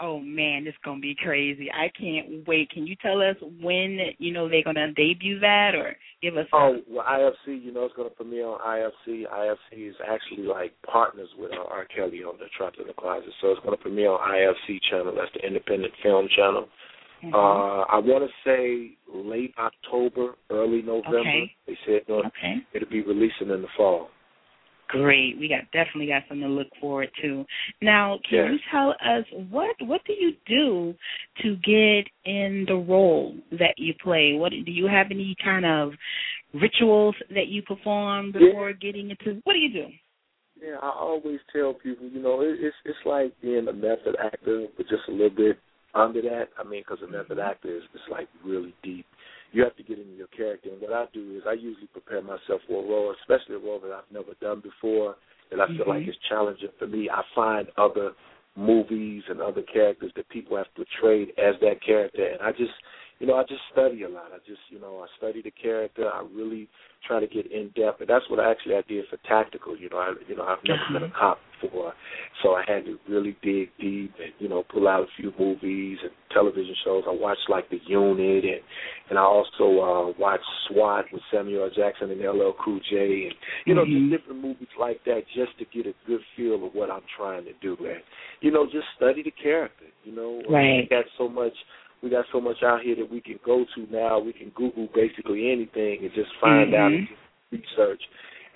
Oh 0.00 0.20
man, 0.20 0.66
it's 0.66 0.78
gonna 0.84 1.00
be 1.00 1.16
crazy. 1.18 1.68
I 1.72 1.90
can't 1.98 2.46
wait. 2.46 2.70
Can 2.70 2.86
you 2.86 2.94
tell 3.02 3.20
us 3.20 3.36
when 3.60 3.98
you 4.18 4.32
know 4.32 4.48
they're 4.48 4.62
gonna 4.62 4.92
debut 4.92 5.40
that 5.40 5.74
or 5.74 5.96
give 6.22 6.36
us 6.36 6.46
Oh 6.52 6.78
well 6.88 7.04
IFC, 7.04 7.62
you 7.62 7.72
know 7.72 7.84
it's 7.84 7.94
gonna 7.96 8.10
premiere 8.10 8.46
on 8.46 8.60
IFC. 8.60 9.24
IFC 9.26 9.88
is 9.90 9.96
actually 10.06 10.44
like 10.44 10.72
partners 10.82 11.28
with 11.38 11.52
uh, 11.52 11.64
R. 11.70 11.86
Kelly 11.94 12.22
on 12.22 12.38
the 12.38 12.46
Trap 12.56 12.74
in 12.80 12.86
the 12.86 12.92
Closet. 12.92 13.30
So 13.40 13.50
it's 13.50 13.60
gonna 13.64 13.76
premiere 13.76 14.12
on 14.12 14.20
IFC 14.20 14.78
channel, 14.90 15.14
that's 15.16 15.32
the 15.34 15.46
independent 15.46 15.92
film 16.02 16.28
channel. 16.34 16.68
Mhm. 17.24 17.34
Uh 17.34 17.84
I 17.88 17.98
wanna 17.98 18.28
say 18.44 18.92
late 19.12 19.52
October, 19.58 20.36
early 20.50 20.82
November. 20.82 21.18
Okay. 21.18 21.54
They 21.66 21.78
said 21.84 22.02
no, 22.08 22.22
okay. 22.26 22.58
it'll 22.72 22.88
be 22.88 23.02
releasing 23.02 23.50
in 23.50 23.62
the 23.62 23.68
fall. 23.76 24.10
Great. 24.88 25.38
We 25.38 25.48
got 25.48 25.70
definitely 25.72 26.06
got 26.06 26.22
something 26.28 26.46
to 26.46 26.52
look 26.52 26.68
forward 26.80 27.10
to. 27.22 27.44
Now, 27.82 28.18
can 28.28 28.38
Yes. 28.38 28.50
you 28.52 28.58
tell 28.70 28.90
us 28.90 29.24
what 29.50 29.76
what 29.80 30.02
do 30.06 30.14
you 30.14 30.32
do 30.46 30.94
to 31.42 31.56
get 31.56 32.08
in 32.24 32.64
the 32.66 32.74
role 32.74 33.36
that 33.52 33.74
you 33.76 33.94
play? 34.02 34.32
What 34.32 34.50
do 34.50 34.72
you 34.72 34.86
have 34.86 35.10
any 35.10 35.36
kind 35.44 35.66
of 35.66 35.92
rituals 36.54 37.14
that 37.30 37.48
you 37.48 37.62
perform 37.62 38.32
before 38.32 38.72
getting 38.72 39.10
into? 39.10 39.40
What 39.44 39.52
do 39.52 39.58
you 39.58 39.72
do? 39.72 39.86
Yeah, 40.60 40.76
I 40.82 40.88
always 40.88 41.40
tell 41.52 41.74
people, 41.74 42.08
you 42.08 42.20
know, 42.20 42.40
it, 42.40 42.58
it's 42.58 42.76
it's 42.84 42.98
like 43.04 43.38
being 43.40 43.68
a 43.68 43.72
method 43.72 44.16
actor, 44.22 44.66
but 44.76 44.88
just 44.88 45.06
a 45.08 45.12
little 45.12 45.30
bit 45.30 45.58
under 45.94 46.22
that. 46.22 46.48
I 46.58 46.64
mean, 46.64 46.82
because 46.82 47.02
a 47.02 47.10
method 47.10 47.38
mm-hmm. 47.38 47.40
actor 47.40 47.76
is 47.76 47.82
it's 47.94 48.02
like 48.10 48.28
really 48.44 48.74
deep. 48.82 49.06
You 49.52 49.64
have 49.64 49.76
to 49.76 49.82
get 49.82 49.98
into 49.98 50.14
your 50.14 50.28
character, 50.28 50.68
and 50.70 50.80
what 50.80 50.92
I 50.92 51.06
do 51.12 51.36
is 51.36 51.42
I 51.46 51.52
usually 51.52 51.86
prepare 51.88 52.20
myself 52.22 52.60
for 52.68 52.84
a 52.84 52.86
role, 52.86 53.14
especially 53.20 53.56
a 53.56 53.58
role 53.58 53.80
that 53.80 53.92
I've 53.92 54.10
never 54.12 54.34
done 54.40 54.60
before, 54.60 55.16
that 55.50 55.60
I 55.60 55.66
feel 55.68 55.86
Mhm. 55.86 55.88
like 55.88 56.08
is 56.08 56.16
challenging 56.28 56.70
for 56.78 56.86
me. 56.86 57.08
I 57.08 57.22
find 57.34 57.70
other 57.78 58.14
movies 58.56 59.22
and 59.28 59.40
other 59.40 59.62
characters 59.62 60.12
that 60.14 60.28
people 60.28 60.56
have 60.56 60.72
portrayed 60.74 61.32
as 61.38 61.58
that 61.60 61.80
character, 61.80 62.26
and 62.26 62.42
I 62.42 62.52
just, 62.52 62.74
you 63.18 63.26
know, 63.26 63.34
I 63.36 63.42
just 63.42 63.60
study 63.72 64.02
a 64.04 64.08
lot. 64.08 64.30
I 64.32 64.38
just, 64.46 64.60
you 64.70 64.80
know, 64.80 65.00
I 65.02 65.06
study 65.18 65.42
the 65.42 65.50
character. 65.50 66.08
I 66.08 66.24
really 66.32 66.68
try 67.06 67.20
to 67.20 67.26
get 67.26 67.50
in 67.50 67.70
depth, 67.74 68.00
and 68.00 68.08
that's 68.08 68.24
what 68.30 68.38
I 68.38 68.50
actually 68.50 68.76
I 68.76 68.82
did 68.86 69.04
for 69.10 69.16
tactical. 69.28 69.76
You 69.76 69.88
know, 69.90 69.98
I, 69.98 70.14
you 70.28 70.36
know, 70.36 70.44
I've 70.44 70.62
never 70.64 70.80
been 70.92 71.02
a 71.10 71.12
cop 71.18 71.38
before, 71.60 71.92
so 72.42 72.50
I 72.54 72.62
had 72.66 72.84
to 72.84 72.98
really 73.08 73.36
dig 73.42 73.70
deep 73.80 74.12
and 74.22 74.32
you 74.38 74.48
know 74.48 74.62
pull 74.70 74.86
out 74.86 75.02
a 75.02 75.06
few 75.16 75.32
movies 75.38 75.98
and 76.02 76.12
television 76.32 76.74
shows. 76.84 77.04
I 77.08 77.12
watched 77.12 77.48
like 77.48 77.68
The 77.70 77.78
Unit, 77.86 78.44
and 78.44 78.60
and 79.10 79.18
I 79.18 79.22
also 79.22 79.80
uh 79.80 80.12
watched 80.18 80.44
SWAT 80.68 81.06
with 81.12 81.22
Samuel 81.32 81.64
L. 81.64 81.70
Jackson 81.74 82.10
and 82.10 82.20
LL 82.20 82.52
Cool 82.64 82.80
J, 82.88 83.26
and 83.26 83.34
you 83.64 83.74
know 83.74 83.84
Mhm. 83.84 84.10
just 84.10 84.22
different 84.22 84.42
movies 84.42 84.68
like 84.78 85.02
that, 85.04 85.22
just 85.34 85.58
to 85.58 85.64
get 85.66 85.86
a 85.86 85.94
good 86.06 86.20
feel 86.36 86.64
of 86.66 86.74
what 86.74 86.90
I'm 86.90 87.02
trying 87.16 87.44
to 87.46 87.52
do, 87.60 87.76
and 87.84 88.02
you 88.40 88.50
know 88.52 88.66
just 88.66 88.86
study 88.96 89.22
the 89.22 89.32
character. 89.32 89.86
You 90.04 90.12
know, 90.12 90.42
Right. 90.48 90.82
we 90.82 90.88
got 90.88 91.04
so 91.16 91.28
much. 91.28 91.54
We 92.02 92.10
got 92.10 92.26
so 92.32 92.40
much 92.40 92.58
out 92.62 92.82
here 92.82 92.96
that 92.96 93.10
we 93.10 93.20
can 93.20 93.38
go 93.44 93.64
to 93.74 93.92
now. 93.92 94.18
We 94.18 94.32
can 94.32 94.50
Google 94.50 94.88
basically 94.94 95.50
anything 95.50 95.98
and 96.02 96.10
just 96.14 96.30
find 96.40 96.74
out 96.74 96.92
mm-hmm. 96.92 97.12
and 97.52 97.62
research, 97.62 98.02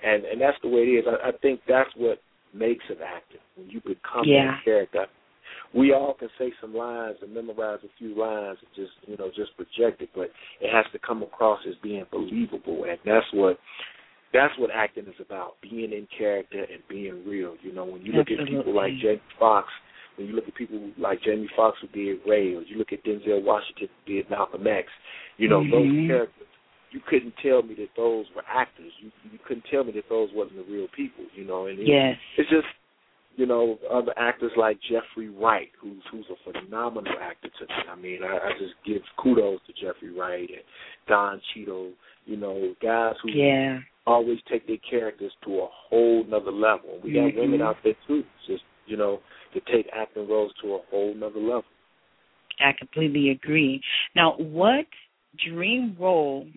and 0.03 0.23
and 0.25 0.39
that's 0.39 0.57
the 0.61 0.69
way 0.69 0.81
it 0.81 0.99
is. 0.99 1.05
I, 1.07 1.29
I 1.29 1.31
think 1.41 1.61
that's 1.67 1.89
what 1.97 2.19
makes 2.53 2.83
an 2.89 2.97
actor 3.03 3.39
when 3.55 3.69
you 3.69 3.81
become 3.81 4.23
Yeah. 4.25 4.51
that 4.51 4.63
character. 4.63 5.07
We 5.73 5.91
all 5.91 6.13
can 6.13 6.29
say 6.37 6.53
some 6.61 6.73
lines 6.75 7.17
and 7.21 7.33
memorize 7.33 7.79
a 7.83 7.89
few 7.97 8.15
lines 8.15 8.59
and 8.61 8.69
just 8.75 8.93
you 9.07 9.17
know 9.17 9.29
just 9.35 9.55
project 9.57 10.01
it, 10.01 10.09
but 10.15 10.29
it 10.61 10.71
has 10.71 10.85
to 10.93 10.99
come 10.99 11.23
across 11.23 11.59
as 11.67 11.75
being 11.81 12.05
believable, 12.11 12.85
and 12.85 12.97
that's 13.05 13.25
what 13.33 13.59
that's 14.33 14.53
what 14.57 14.71
acting 14.73 15.05
is 15.05 15.19
about: 15.19 15.55
being 15.61 15.91
in 15.91 16.07
character 16.15 16.59
and 16.59 16.81
being 16.87 17.23
real. 17.27 17.55
You 17.61 17.73
know, 17.73 17.85
when 17.85 18.03
you 18.03 18.13
look 18.13 18.27
at 18.31 18.47
people 18.47 18.73
like 18.73 18.93
Absolutely. 18.93 19.01
Jamie 19.01 19.21
Foxx, 19.39 19.67
when 20.15 20.27
you 20.27 20.33
look 20.35 20.47
at 20.47 20.55
people 20.55 20.79
like 20.97 21.21
Jamie 21.23 21.49
Foxx 21.55 21.77
who 21.81 21.87
did 21.87 22.19
Ray, 22.27 22.53
or 22.55 22.61
you 22.61 22.77
look 22.77 22.93
at 22.93 23.03
Denzel 23.03 23.43
Washington 23.43 23.87
who 24.05 24.13
did 24.13 24.29
Malcolm 24.29 24.65
X, 24.67 24.87
you 25.37 25.47
know 25.47 25.61
Mhm. 25.61 25.71
those 25.71 26.07
characters. 26.07 26.47
You 26.91 26.99
couldn't 26.99 27.35
tell 27.37 27.63
me 27.63 27.73
that 27.75 27.89
those 27.95 28.29
were 28.35 28.43
actors. 28.47 28.93
You 28.99 29.11
you 29.31 29.39
couldn't 29.45 29.65
tell 29.65 29.83
me 29.83 29.91
that 29.93 30.07
those 30.09 30.31
wasn't 30.33 30.57
the 30.65 30.71
real 30.71 30.87
people. 30.89 31.25
You 31.33 31.45
know, 31.45 31.65
and 31.65 31.79
it, 31.79 31.87
Yes. 31.87 32.17
it's 32.37 32.49
just 32.49 32.67
you 33.35 33.47
know 33.47 33.79
other 33.89 34.13
actors 34.15 34.51
like 34.55 34.79
Jeffrey 34.81 35.29
Wright, 35.29 35.71
who's 35.79 36.03
who's 36.11 36.29
a 36.29 36.35
phenomenal 36.51 37.17
actor 37.19 37.49
to 37.49 37.65
me. 37.65 37.73
I 37.91 37.95
mean, 37.95 38.23
I, 38.23 38.37
I 38.49 38.53
just 38.59 38.75
give 38.85 39.01
kudos 39.17 39.59
to 39.65 39.73
Jeffrey 39.73 40.11
Wright 40.11 40.47
and 40.49 40.63
Don 41.07 41.41
Cheadle. 41.53 41.93
You 42.25 42.37
know, 42.37 42.75
guys 42.79 43.15
who 43.23 43.31
Yeah. 43.31 43.79
always 44.05 44.39
take 44.43 44.67
their 44.67 44.77
characters 44.77 45.33
to 45.45 45.61
a 45.61 45.65
whole 45.65 46.23
nother 46.25 46.51
level. 46.51 46.99
We 47.03 47.11
got 47.13 47.31
Mhm. 47.31 47.37
women 47.37 47.61
out 47.61 47.77
there 47.83 47.95
too, 48.07 48.23
just 48.45 48.63
you 48.85 48.97
know, 48.97 49.19
to 49.53 49.61
take 49.71 49.87
acting 49.93 50.27
roles 50.27 50.51
to 50.61 50.75
a 50.75 50.79
whole 50.89 51.13
nother 51.15 51.39
level. 51.39 51.63
I 52.59 52.71
completely 52.77 53.29
agree. 53.29 53.81
Now, 54.15 54.35
what 54.37 54.85
dream 55.47 55.95
role 55.99 56.47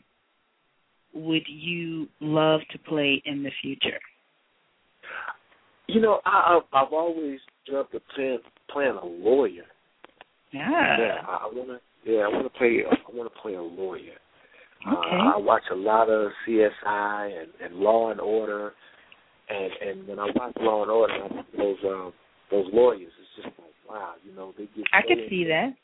would 1.15 1.45
you 1.49 2.09
love 2.21 2.61
to 2.71 2.79
play 2.79 3.23
in 3.25 3.43
the 3.43 3.51
future? 3.63 3.99
You 5.89 6.01
know, 6.01 6.21
I, 6.27 6.61
I've 6.73 6.93
always 6.93 7.39
dreamt 7.67 7.95
of 7.95 8.03
playing 8.15 8.39
playing 8.71 8.99
a 9.01 9.07
lawyer. 9.07 9.63
Yeah. 10.53 10.97
Yeah, 10.99 11.15
I, 11.27 11.47
I 11.47 11.51
wanna. 11.53 11.79
Yeah, 12.05 12.21
I 12.21 12.29
wanna 12.29 12.51
play. 12.51 12.83
I 12.91 13.17
wanna 13.17 13.31
play 13.43 13.55
a 13.55 13.63
lawyer. 13.63 14.19
Okay. 14.87 14.97
Uh, 14.97 15.35
I 15.35 15.37
watch 15.39 15.63
a 15.73 15.75
lot 15.75 16.11
of 16.11 16.31
CSI 16.47 17.41
and, 17.41 17.49
and 17.65 17.77
Law 17.77 18.11
and 18.11 18.21
Order, 18.21 18.73
and 19.49 19.73
and 19.81 20.09
when 20.09 20.19
I 20.19 20.27
watch 20.35 20.55
Law 20.61 20.83
and 20.83 20.91
Order, 20.91 21.15
I 21.15 21.35
watch 21.35 21.47
those 21.57 21.77
um 21.85 22.13
those 22.51 22.67
lawyers. 22.73 23.13
It's 23.21 23.45
just 23.45 23.59
like 23.59 23.75
wow, 23.89 24.15
you 24.25 24.35
know, 24.35 24.53
they 24.57 24.65
get. 24.77 24.85
I 24.93 25.03
could 25.03 25.29
see 25.29 25.45
that. 25.45 25.75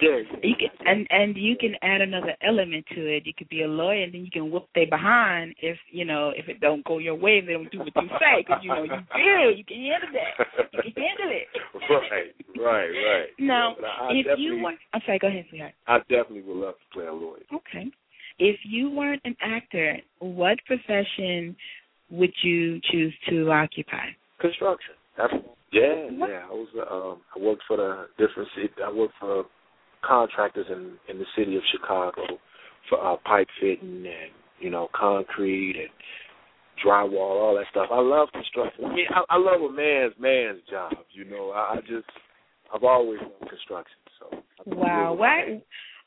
Yeah, 0.00 0.20
You 0.42 0.54
can 0.56 0.70
and 0.86 1.06
and 1.10 1.36
you 1.36 1.56
can 1.56 1.74
add 1.82 2.00
another 2.00 2.34
element 2.42 2.86
to 2.94 3.00
it. 3.06 3.26
You 3.26 3.34
could 3.36 3.48
be 3.48 3.62
a 3.62 3.68
lawyer, 3.68 4.04
and 4.04 4.14
then 4.14 4.24
you 4.24 4.30
can 4.30 4.50
whoop 4.50 4.66
they 4.74 4.86
behind 4.86 5.54
if 5.60 5.76
you 5.90 6.04
know 6.06 6.32
if 6.34 6.48
it 6.48 6.60
don't 6.60 6.84
go 6.84 6.98
your 6.98 7.16
way, 7.16 7.38
if 7.38 7.46
they 7.46 7.52
don't 7.52 7.70
do 7.70 7.78
what 7.80 7.92
you 7.94 8.08
say, 8.18 8.38
because 8.38 8.60
you 8.62 8.70
know 8.70 8.84
you 8.84 8.90
feel 9.12 9.56
you 9.56 9.64
can 9.64 9.76
handle 9.76 10.08
that. 10.14 10.84
You 10.84 10.92
can 10.94 11.02
handle 11.02 11.36
it. 11.36 11.46
right, 11.90 12.32
right, 12.56 12.88
right. 12.88 13.28
Now, 13.38 13.76
Yeah, 14.10 14.32
if 14.32 14.38
you 14.38 14.62
were, 14.62 14.72
I'm 14.94 15.00
sorry, 15.04 15.18
go 15.18 15.26
ahead, 15.26 15.44
sweetheart. 15.50 15.74
I 15.86 15.98
definitely 15.98 16.42
would 16.42 16.56
love 16.56 16.74
to 16.74 16.94
play 16.94 17.06
a 17.06 17.12
lawyer. 17.12 17.40
Okay. 17.52 17.90
If 18.38 18.56
you 18.64 18.90
weren't 18.90 19.20
an 19.24 19.36
actor, 19.42 19.98
what 20.20 20.56
profession 20.66 21.54
would 22.10 22.32
you 22.42 22.80
choose 22.90 23.14
to 23.28 23.50
occupy? 23.50 24.06
Construction. 24.40 24.94
That's 25.16 25.32
yeah, 25.72 26.06
What? 26.10 26.30
yeah. 26.30 26.42
I 26.50 26.52
was 26.52 26.68
uh, 26.76 26.94
um 26.94 27.20
I 27.36 27.38
worked 27.38 27.62
for 27.68 27.76
the 27.76 28.06
different 28.18 28.48
city. 28.56 28.72
I 28.84 28.92
worked 28.92 29.14
for 29.20 29.44
contractors 30.02 30.66
in 30.70 30.94
in 31.08 31.18
the 31.18 31.26
city 31.36 31.56
of 31.56 31.62
Chicago 31.70 32.22
for 32.88 33.04
uh, 33.04 33.16
pipe 33.24 33.48
fitting 33.60 34.04
and 34.06 34.32
you 34.58 34.70
know 34.70 34.88
concrete 34.94 35.76
and 35.78 35.90
drywall, 36.84 37.18
all 37.18 37.54
that 37.56 37.66
stuff. 37.70 37.88
I 37.92 38.00
love 38.00 38.28
construction. 38.32 38.86
I 38.86 38.94
mean, 38.94 39.06
I, 39.10 39.22
I 39.30 39.36
love 39.36 39.60
a 39.60 39.72
man's 39.72 40.14
man's 40.18 40.60
job. 40.70 40.92
You 41.12 41.24
know, 41.24 41.50
I, 41.50 41.74
I 41.74 41.80
just 41.80 42.08
I've 42.74 42.84
always 42.84 43.20
loved 43.20 43.50
construction. 43.50 43.98
So 44.18 44.42
Wow, 44.66 45.14
why? 45.14 45.62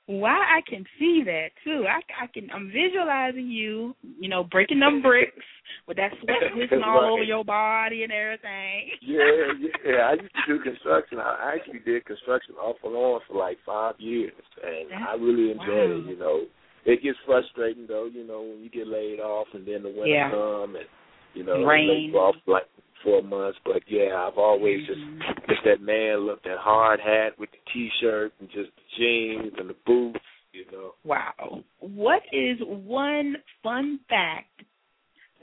Why 0.05 0.35
I 0.35 0.59
can 0.69 0.83
see 0.99 1.23
that 1.25 1.49
too. 1.63 1.85
I, 1.87 1.99
I 2.23 2.27
can. 2.27 2.49
I'm 2.53 2.67
visualizing 2.71 3.47
you, 3.47 3.95
you 4.19 4.27
know, 4.27 4.43
breaking 4.43 4.79
them 4.79 5.01
bricks 5.01 5.45
with 5.87 5.95
that 5.97 6.11
sweat 6.21 6.37
glistening 6.53 6.83
all 6.83 7.01
Right. 7.03 7.11
over 7.11 7.23
your 7.23 7.45
body 7.45 8.03
and 8.03 8.11
everything. 8.11 8.91
Yeah, 9.01 9.69
yeah. 9.85 10.01
I 10.09 10.13
used 10.13 10.35
to 10.47 10.57
do 10.57 10.63
construction. 10.63 11.19
I 11.19 11.55
actually 11.55 11.79
did 11.85 12.03
construction 12.05 12.55
off 12.55 12.75
and 12.83 12.93
on 12.95 13.21
for 13.27 13.37
like 13.37 13.57
five 13.65 13.95
years, 13.97 14.33
and 14.61 14.91
That's- 14.91 15.07
I 15.09 15.15
really 15.15 15.51
enjoyed 15.51 15.89
wow. 15.89 16.03
it. 16.03 16.09
You 16.09 16.17
know, 16.19 16.41
it 16.85 17.01
gets 17.01 17.17
frustrating 17.25 17.85
though. 17.87 18.09
You 18.11 18.27
know, 18.27 18.41
when 18.41 18.61
you 18.61 18.69
get 18.69 18.87
laid 18.87 19.21
off 19.21 19.47
and 19.53 19.65
then 19.65 19.83
the 19.83 19.89
winter 19.89 20.07
Yeah. 20.07 20.31
come 20.31 20.75
and 20.75 20.85
you 21.33 21.43
know 21.45 21.63
Rain. 21.63 22.13
off 22.13 22.35
like 22.45 22.67
four 23.03 23.21
months. 23.21 23.57
But 23.65 23.83
yeah, 23.87 24.27
I've 24.27 24.37
always 24.37 24.85
just 24.87 24.99
mm-hmm. 24.99 25.49
just 25.49 25.61
that 25.65 25.81
man 25.81 26.25
look, 26.25 26.43
that 26.43 26.57
hard 26.59 26.99
hat 26.99 27.37
with 27.37 27.49
the 27.51 27.57
t-shirt 27.73 28.33
and 28.39 28.49
just 28.49 28.69
the 28.75 28.97
jeans 28.97 29.53
and 29.57 29.69
the 29.69 29.75
boots. 29.85 30.19
You 30.51 30.65
know. 30.71 30.91
Wow. 31.03 31.63
What 31.79 32.21
is 32.31 32.57
one 32.61 33.37
fun 33.63 33.99
fact 34.07 34.61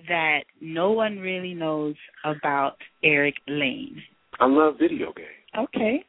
that 0.08 0.40
no 0.60 0.92
one 0.92 1.18
really 1.18 1.52
knows 1.52 1.96
about 2.24 2.76
Eric 3.02 3.34
Lane? 3.48 4.00
I 4.38 4.46
love 4.46 4.74
video 4.80 5.12
games. 5.12 5.28
Okay. 5.58 6.04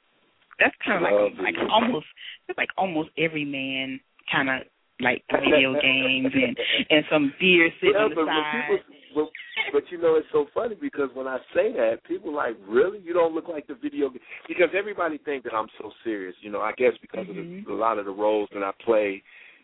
That's 0.59 0.75
kind 0.85 1.03
of 1.03 1.11
like 1.11 1.55
like 1.55 1.69
almost 1.71 2.05
that's 2.47 2.57
like 2.57 2.69
almost 2.77 3.09
every 3.17 3.43
man 3.43 3.99
kind 4.31 4.49
of 4.49 4.67
like 5.01 5.23
video 5.31 5.73
games 5.81 6.31
and 6.33 6.55
and 6.89 7.03
some 7.11 7.33
beer 7.39 7.69
sitting 7.79 7.95
Yeah, 7.95 8.05
on 8.05 8.09
the 8.11 8.25
side. 8.25 8.69
people, 8.69 8.95
but, 9.13 9.29
but 9.73 9.83
you 9.89 10.01
know, 10.01 10.15
it's 10.15 10.27
so 10.31 10.47
funny 10.53 10.75
because 10.75 11.09
when 11.13 11.27
I 11.27 11.37
say 11.53 11.71
that, 11.73 12.03
people 12.07 12.31
are 12.31 12.47
like, 12.49 12.57
really, 12.67 12.99
you 13.03 13.13
don't 13.13 13.33
look 13.33 13.47
like 13.47 13.67
the 13.67 13.75
video 13.75 14.09
game 14.09 14.19
because 14.47 14.69
everybody 14.77 15.17
think 15.19 15.43
that 15.43 15.53
I'm 15.53 15.67
so 15.79 15.91
serious. 16.03 16.35
You 16.41 16.51
know, 16.51 16.61
I 16.61 16.71
guess 16.73 16.93
because 17.01 17.27
Mhm. 17.27 17.29
of 17.29 17.65
the, 17.65 17.73
a 17.73 17.75
lot 17.75 17.99
of 17.99 18.05
the 18.05 18.11
roles 18.11 18.49
that 18.53 18.63
I 18.63 18.71
play, 18.83 19.23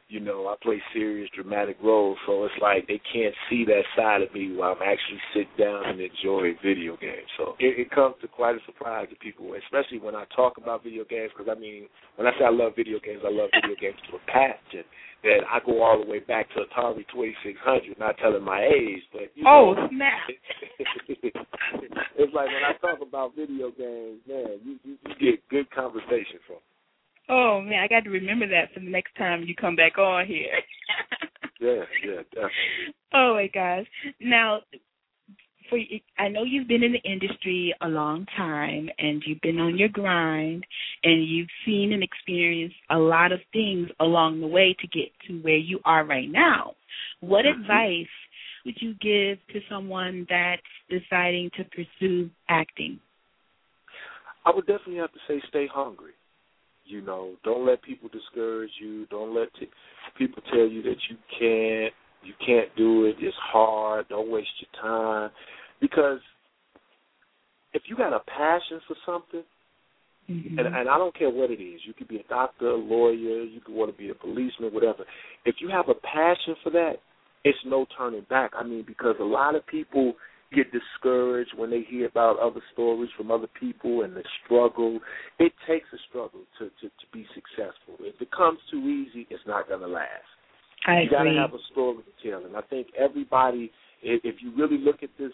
you 0.09 0.21
know, 0.21 0.47
I 0.47 0.55
play 0.61 0.81
serious, 0.93 1.29
dramatic 1.35 1.77
roles, 1.83 2.17
so 2.25 2.45
it's 2.45 2.53
like 2.61 2.87
they 2.87 3.01
can't 3.11 3.35
see 3.49 3.65
that 3.65 3.83
side 3.95 4.21
of 4.21 4.33
me 4.33 4.55
while 4.55 4.71
I'm 4.71 4.81
actually 4.81 5.19
sit 5.35 5.47
down 5.57 5.83
and 5.85 5.99
enjoy 5.99 6.55
video 6.63 6.95
games. 6.95 7.27
So 7.37 7.55
it, 7.59 7.77
it 7.77 7.91
comes 7.91 8.15
to 8.21 8.27
quite 8.27 8.55
a 8.55 8.59
surprise 8.65 9.07
to 9.09 9.15
people, 9.17 9.51
especially 9.53 9.99
when 9.99 10.15
I 10.15 10.23
talk 10.33 10.57
about 10.57 10.83
video 10.83 11.03
games. 11.03 11.31
Because 11.35 11.51
I 11.51 11.59
mean, 11.59 11.87
when 12.15 12.25
I 12.25 12.31
say 12.39 12.45
I 12.45 12.51
love 12.51 12.73
video 12.75 12.99
games, 13.03 13.21
I 13.25 13.31
love 13.31 13.49
video 13.51 13.75
games 13.79 13.97
to 14.09 14.15
a 14.15 14.19
passion. 14.31 14.87
That 15.23 15.41
I 15.51 15.59
go 15.65 15.81
all 15.81 15.99
the 15.99 16.09
way 16.09 16.19
back 16.19 16.47
to 16.53 16.61
Atari 16.61 17.03
2600, 17.11 17.99
not 17.99 18.17
telling 18.21 18.43
my 18.43 18.63
age, 18.63 19.01
but 19.11 19.33
you 19.33 19.43
oh 19.47 19.73
know, 19.73 19.87
snap! 19.89 20.29
it's 22.15 22.33
like 22.33 22.47
when 22.47 22.63
I 22.63 22.77
talk 22.79 23.01
about 23.01 23.35
video 23.35 23.71
games, 23.71 24.21
man, 24.29 24.61
you, 24.63 24.77
you, 24.83 24.97
you 25.03 25.31
get 25.31 25.49
good 25.49 25.71
conversation 25.71 26.37
from. 26.45 26.57
Oh 27.29 27.61
man, 27.61 27.83
I 27.83 27.87
got 27.87 28.03
to 28.05 28.09
remember 28.09 28.47
that 28.47 28.73
for 28.73 28.79
the 28.79 28.89
next 28.89 29.15
time 29.17 29.43
you 29.43 29.55
come 29.55 29.75
back 29.75 29.97
on 29.97 30.25
here. 30.25 30.51
yeah, 31.59 31.83
yeah, 32.05 32.21
definitely. 32.33 32.95
Oh 33.13 33.33
my 33.33 33.49
gosh! 33.53 33.85
Now, 34.21 34.61
for 35.69 35.79
I 36.17 36.29
know 36.29 36.43
you've 36.43 36.67
been 36.67 36.83
in 36.83 36.93
the 36.93 37.09
industry 37.09 37.73
a 37.81 37.87
long 37.87 38.25
time, 38.35 38.89
and 38.97 39.21
you've 39.25 39.41
been 39.41 39.59
on 39.59 39.77
your 39.77 39.89
grind, 39.89 40.65
and 41.03 41.27
you've 41.27 41.49
seen 41.65 41.93
and 41.93 42.03
experienced 42.03 42.75
a 42.89 42.97
lot 42.97 43.31
of 43.31 43.39
things 43.51 43.89
along 43.99 44.41
the 44.41 44.47
way 44.47 44.75
to 44.79 44.87
get 44.87 45.09
to 45.27 45.41
where 45.41 45.57
you 45.57 45.79
are 45.85 46.05
right 46.05 46.29
now. 46.29 46.73
What 47.19 47.45
mm-hmm. 47.45 47.61
advice 47.61 48.07
would 48.65 48.75
you 48.79 48.93
give 48.95 49.39
to 49.53 49.61
someone 49.69 50.27
that's 50.29 50.61
deciding 50.89 51.51
to 51.57 51.63
pursue 51.65 52.29
acting? 52.49 52.99
I 54.45 54.51
would 54.53 54.65
definitely 54.65 54.97
have 54.97 55.11
to 55.11 55.19
say 55.27 55.41
stay 55.49 55.67
hungry. 55.71 56.13
You 56.87 57.01
know, 57.01 57.33
don't 57.43 57.65
let 57.65 57.81
people 57.81 58.09
discourage 58.09 58.71
you. 58.81 59.05
Don't 59.07 59.35
let 59.35 59.49
t- 59.59 59.69
people 60.17 60.41
tell 60.51 60.67
you 60.67 60.81
that 60.83 60.95
you 61.09 61.17
can't, 61.37 61.93
you 62.23 62.33
can't 62.45 62.73
do 62.77 63.05
it. 63.05 63.15
It's 63.19 63.35
hard. 63.51 64.07
Don't 64.07 64.31
waste 64.31 64.47
your 64.59 64.81
time, 64.81 65.31
because 65.81 66.19
if 67.73 67.83
you 67.87 67.97
got 67.97 68.13
a 68.13 68.19
passion 68.19 68.79
for 68.87 68.95
something, 69.05 69.43
mm-hmm. 70.29 70.57
and, 70.57 70.67
and 70.75 70.89
I 70.89 70.97
don't 70.97 71.15
care 71.17 71.29
what 71.29 71.51
it 71.51 71.61
is, 71.61 71.81
you 71.85 71.93
could 71.93 72.07
be 72.07 72.17
a 72.17 72.27
doctor, 72.29 72.69
a 72.69 72.75
lawyer, 72.75 73.43
you 73.43 73.59
could 73.63 73.75
want 73.75 73.91
to 73.91 73.97
be 73.97 74.09
a 74.09 74.15
policeman, 74.15 74.73
whatever. 74.73 75.03
If 75.45 75.55
you 75.59 75.69
have 75.69 75.89
a 75.89 75.93
passion 75.93 76.55
for 76.63 76.69
that, 76.71 76.93
it's 77.43 77.57
no 77.65 77.85
turning 77.97 78.25
back. 78.29 78.51
I 78.57 78.63
mean, 78.63 78.83
because 78.87 79.15
a 79.19 79.23
lot 79.23 79.55
of 79.55 79.67
people 79.67 80.13
get 80.53 80.67
discouraged 80.71 81.51
when 81.57 81.69
they 81.69 81.85
hear 81.87 82.07
about 82.07 82.39
other 82.39 82.61
stories 82.73 83.09
from 83.17 83.31
other 83.31 83.47
people 83.59 84.03
and 84.03 84.15
the 84.15 84.23
struggle. 84.45 84.99
It 85.39 85.53
takes 85.67 85.87
a 85.93 85.97
struggle 86.09 86.41
to, 86.59 86.65
to, 86.65 86.87
to 86.87 87.05
be 87.11 87.25
successful. 87.33 87.95
If 87.99 88.21
it 88.21 88.31
comes 88.31 88.59
too 88.71 88.79
easy, 88.79 89.27
it's 89.29 89.43
not 89.45 89.67
going 89.67 89.81
to 89.81 89.87
last. 89.87 90.09
I 90.85 91.01
you 91.01 91.09
got 91.09 91.23
to 91.23 91.33
have 91.33 91.53
a 91.53 91.63
story 91.71 91.97
to 91.97 92.29
tell. 92.29 92.45
And 92.45 92.55
I 92.55 92.61
think 92.61 92.87
everybody, 92.97 93.71
if 94.01 94.21
if 94.23 94.35
you 94.41 94.55
really 94.55 94.77
look 94.77 95.03
at 95.03 95.09
this, 95.19 95.31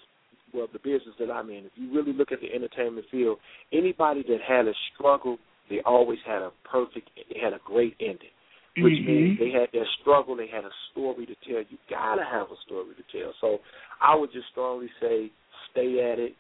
well, 0.53 0.67
the 0.71 0.79
business 0.79 1.15
that 1.19 1.29
I'm 1.29 1.49
in, 1.49 1.65
if 1.65 1.71
you 1.75 1.93
really 1.93 2.13
look 2.13 2.31
at 2.31 2.41
the 2.41 2.51
entertainment 2.53 3.05
field, 3.11 3.37
anybody 3.71 4.23
that 4.27 4.39
had 4.47 4.67
a 4.67 4.73
struggle, 4.93 5.37
they 5.69 5.81
always 5.85 6.19
had 6.25 6.41
a 6.41 6.51
perfect, 6.63 7.09
they 7.15 7.39
had 7.39 7.53
a 7.53 7.59
great 7.65 7.95
ending 7.99 8.33
which 8.77 8.93
mm-hmm. 8.93 9.07
means 9.07 9.39
they 9.39 9.51
had 9.51 9.69
their 9.71 9.85
struggle, 10.01 10.35
they 10.35 10.47
had 10.47 10.65
a 10.65 10.73
story 10.91 11.25
to 11.25 11.35
tell. 11.47 11.61
You 11.69 11.77
gotta 11.89 12.23
have 12.23 12.47
a 12.47 12.57
story 12.65 12.95
to 12.95 13.17
tell. 13.17 13.33
So 13.39 13.59
I 14.01 14.15
would 14.15 14.31
just 14.31 14.47
strongly 14.51 14.89
say 14.99 15.31
stay 15.71 16.11
at 16.11 16.17
it, 16.19 16.33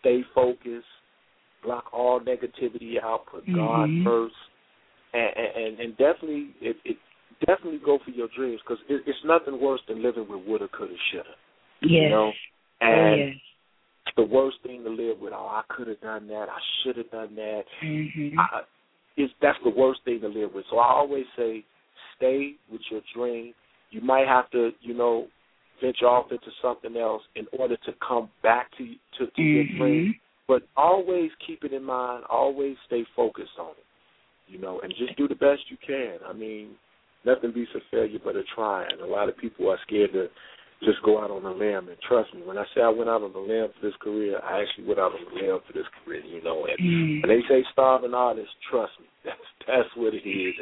stay 0.00 0.22
focused, 0.34 0.86
block 1.62 1.84
all 1.92 2.20
negativity 2.20 3.02
out, 3.02 3.26
put 3.30 3.46
mm-hmm. 3.46 3.56
God 3.56 3.88
first, 4.04 4.34
and, 5.12 5.30
and 5.36 5.80
and 5.80 5.96
definitely 5.98 6.50
it, 6.62 6.76
it 6.84 6.96
definitely 7.46 7.80
go 7.84 7.98
for 8.02 8.10
your 8.10 8.28
dreams 8.34 8.60
because 8.64 8.82
it, 8.88 9.02
it's 9.06 9.18
nothing 9.24 9.60
worse 9.60 9.80
than 9.86 10.02
living 10.02 10.26
with 10.28 10.46
woulda, 10.46 10.68
coulda, 10.68 10.94
shoulda. 11.12 11.28
Yes. 11.82 11.90
You 11.90 12.08
know, 12.08 12.32
oh, 12.32 12.86
and 12.86 13.12
oh, 13.12 13.16
yes. 13.16 13.36
the 14.16 14.24
worst 14.24 14.56
thing 14.62 14.82
to 14.84 14.90
live 14.90 15.18
with. 15.20 15.34
Oh, 15.34 15.48
I 15.50 15.62
could 15.68 15.88
have 15.88 16.00
done 16.00 16.26
that. 16.28 16.48
I 16.48 16.58
should 16.82 16.96
have 16.96 17.10
done 17.10 17.34
that. 17.34 17.64
Mm-hmm. 17.84 18.38
I, 18.38 18.62
is 19.16 19.30
that's 19.40 19.58
the 19.64 19.70
worst 19.70 20.00
thing 20.04 20.20
to 20.20 20.28
live 20.28 20.50
with. 20.54 20.64
So 20.70 20.78
I 20.78 20.88
always 20.88 21.24
say, 21.36 21.64
stay 22.16 22.54
with 22.70 22.80
your 22.90 23.00
dream. 23.14 23.54
You 23.90 24.00
might 24.00 24.26
have 24.26 24.50
to, 24.50 24.70
you 24.80 24.94
know, 24.94 25.28
venture 25.82 26.06
off 26.06 26.32
into 26.32 26.46
something 26.62 26.96
else 26.96 27.22
in 27.36 27.46
order 27.58 27.76
to 27.76 27.92
come 28.06 28.28
back 28.42 28.70
to 28.78 28.86
to, 29.18 29.26
to 29.26 29.32
mm-hmm. 29.32 29.42
your 29.42 29.64
dream. 29.78 30.14
But 30.46 30.62
always 30.76 31.30
keep 31.46 31.64
it 31.64 31.72
in 31.72 31.84
mind. 31.84 32.24
Always 32.28 32.76
stay 32.86 33.04
focused 33.16 33.58
on 33.58 33.70
it. 33.70 33.84
You 34.46 34.60
know, 34.60 34.80
and 34.82 34.92
just 34.98 35.16
do 35.16 35.26
the 35.26 35.34
best 35.34 35.62
you 35.70 35.78
can. 35.86 36.18
I 36.28 36.34
mean, 36.34 36.72
nothing 37.24 37.52
beats 37.52 37.70
a 37.74 37.80
failure 37.90 38.18
but 38.22 38.36
a 38.36 38.42
try. 38.54 38.84
And 38.84 39.00
a 39.00 39.06
lot 39.06 39.30
of 39.30 39.38
people 39.38 39.70
are 39.70 39.78
scared 39.86 40.12
to 40.12 40.26
just 40.84 41.02
go 41.02 41.22
out 41.22 41.30
on 41.30 41.44
a 41.44 41.52
limb. 41.52 41.88
And 41.88 41.98
trust 42.06 42.34
me, 42.34 42.42
when 42.44 42.58
I 42.58 42.64
say 42.74 42.82
I 42.82 42.88
went 42.88 43.10
out 43.10 43.22
on 43.22 43.34
a 43.34 43.40
limb 43.40 43.68
for 43.74 43.86
this 43.86 43.96
career, 44.00 44.40
I 44.42 44.62
actually 44.62 44.86
went 44.86 45.00
out 45.00 45.12
on 45.12 45.20
a 45.20 45.34
limb 45.34 45.60
for 45.66 45.72
this 45.72 45.88
career. 46.04 46.24
You 46.24 46.42
know, 46.42 46.66
and 46.66 46.78
mm. 46.78 47.22
when 47.22 47.30
they 47.30 47.42
say 47.48 47.64
starving 47.72 48.14
artist, 48.14 48.50
trust 48.70 48.92
me, 49.00 49.06
that's 49.24 49.48
that's 49.66 49.88
what 49.96 50.14
it 50.14 50.26
is. 50.28 50.54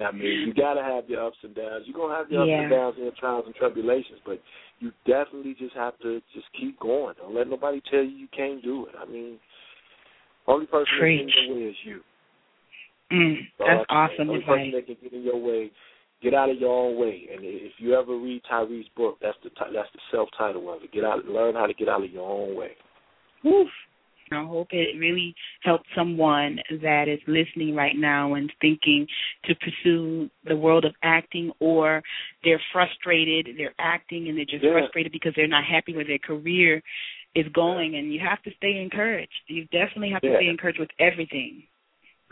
I 0.00 0.10
mean, 0.10 0.48
you 0.48 0.54
got 0.54 0.74
to 0.74 0.82
have 0.82 1.08
your 1.08 1.24
ups 1.24 1.36
and 1.42 1.54
downs. 1.54 1.84
You're 1.86 1.96
gonna 1.96 2.16
have 2.18 2.30
your 2.30 2.44
yeah. 2.44 2.54
ups 2.54 2.62
and 2.62 2.70
downs 2.70 2.94
and 2.96 3.04
your 3.04 3.14
trials 3.18 3.44
and 3.46 3.54
tribulations, 3.54 4.18
but 4.26 4.40
you 4.80 4.90
definitely 5.06 5.54
just 5.58 5.74
have 5.76 5.98
to 6.00 6.20
just 6.34 6.46
keep 6.58 6.78
going. 6.80 7.14
Don't 7.18 7.34
let 7.34 7.48
nobody 7.48 7.80
tell 7.90 8.02
you 8.02 8.10
you 8.10 8.28
can't 8.36 8.62
do 8.62 8.86
it. 8.86 8.94
I 9.00 9.10
mean, 9.10 9.38
only 10.46 10.66
person 10.66 10.88
Preach. 10.98 11.30
that 11.30 11.34
can 11.34 11.46
get 11.46 11.52
in 11.52 11.52
your 11.52 11.56
way 11.56 11.70
is 11.70 11.76
you. 11.84 12.00
Mm, 13.12 13.36
that's 13.58 13.86
I- 13.88 13.94
awesome 13.94 14.30
only 14.30 14.40
advice. 14.40 14.48
person 14.48 14.72
that 14.72 14.86
can 14.86 14.96
get 15.02 15.12
in 15.12 15.22
your 15.22 15.38
way 15.38 15.70
get 16.24 16.34
out 16.34 16.50
of 16.50 16.58
your 16.58 16.72
own 16.72 16.98
way. 16.98 17.28
And 17.32 17.44
if 17.44 17.72
you 17.78 17.94
ever 17.94 18.16
read 18.16 18.42
Tyree's 18.50 18.88
book, 18.96 19.18
that's 19.20 19.36
the 19.44 19.50
that's 19.72 19.88
the 19.92 20.00
self 20.10 20.28
title 20.36 20.72
of 20.72 20.82
it. 20.82 20.92
Get 20.92 21.04
out, 21.04 21.24
learn 21.26 21.54
how 21.54 21.66
to 21.66 21.74
get 21.74 21.88
out 21.88 22.02
of 22.02 22.10
your 22.10 22.28
own 22.28 22.56
way. 22.56 22.72
Woof. 23.44 23.68
I 24.32 24.42
hope 24.42 24.68
it 24.70 24.98
really 24.98 25.34
helps 25.62 25.84
someone 25.94 26.58
that 26.82 27.08
is 27.08 27.20
listening 27.28 27.74
right 27.74 27.94
now 27.94 28.34
and 28.34 28.50
thinking 28.58 29.06
to 29.44 29.54
pursue 29.56 30.30
the 30.48 30.56
world 30.56 30.86
of 30.86 30.94
acting 31.02 31.52
or 31.60 32.02
they're 32.42 32.60
frustrated, 32.72 33.48
they're 33.58 33.74
acting 33.78 34.28
and 34.28 34.38
they're 34.38 34.46
just 34.46 34.64
Yeah. 34.64 34.72
frustrated 34.72 35.12
because 35.12 35.34
they're 35.36 35.46
not 35.46 35.64
happy 35.64 35.94
where 35.94 36.06
their 36.06 36.18
career 36.18 36.82
is 37.34 37.46
going 37.48 37.96
and 37.96 38.14
you 38.14 38.18
have 38.20 38.42
to 38.44 38.50
stay 38.54 38.80
encouraged. 38.80 39.42
You 39.46 39.66
definitely 39.66 40.10
have 40.10 40.22
to 40.22 40.30
Yeah. 40.30 40.36
stay 40.36 40.48
encouraged 40.48 40.80
with 40.80 40.90
everything. 40.98 41.64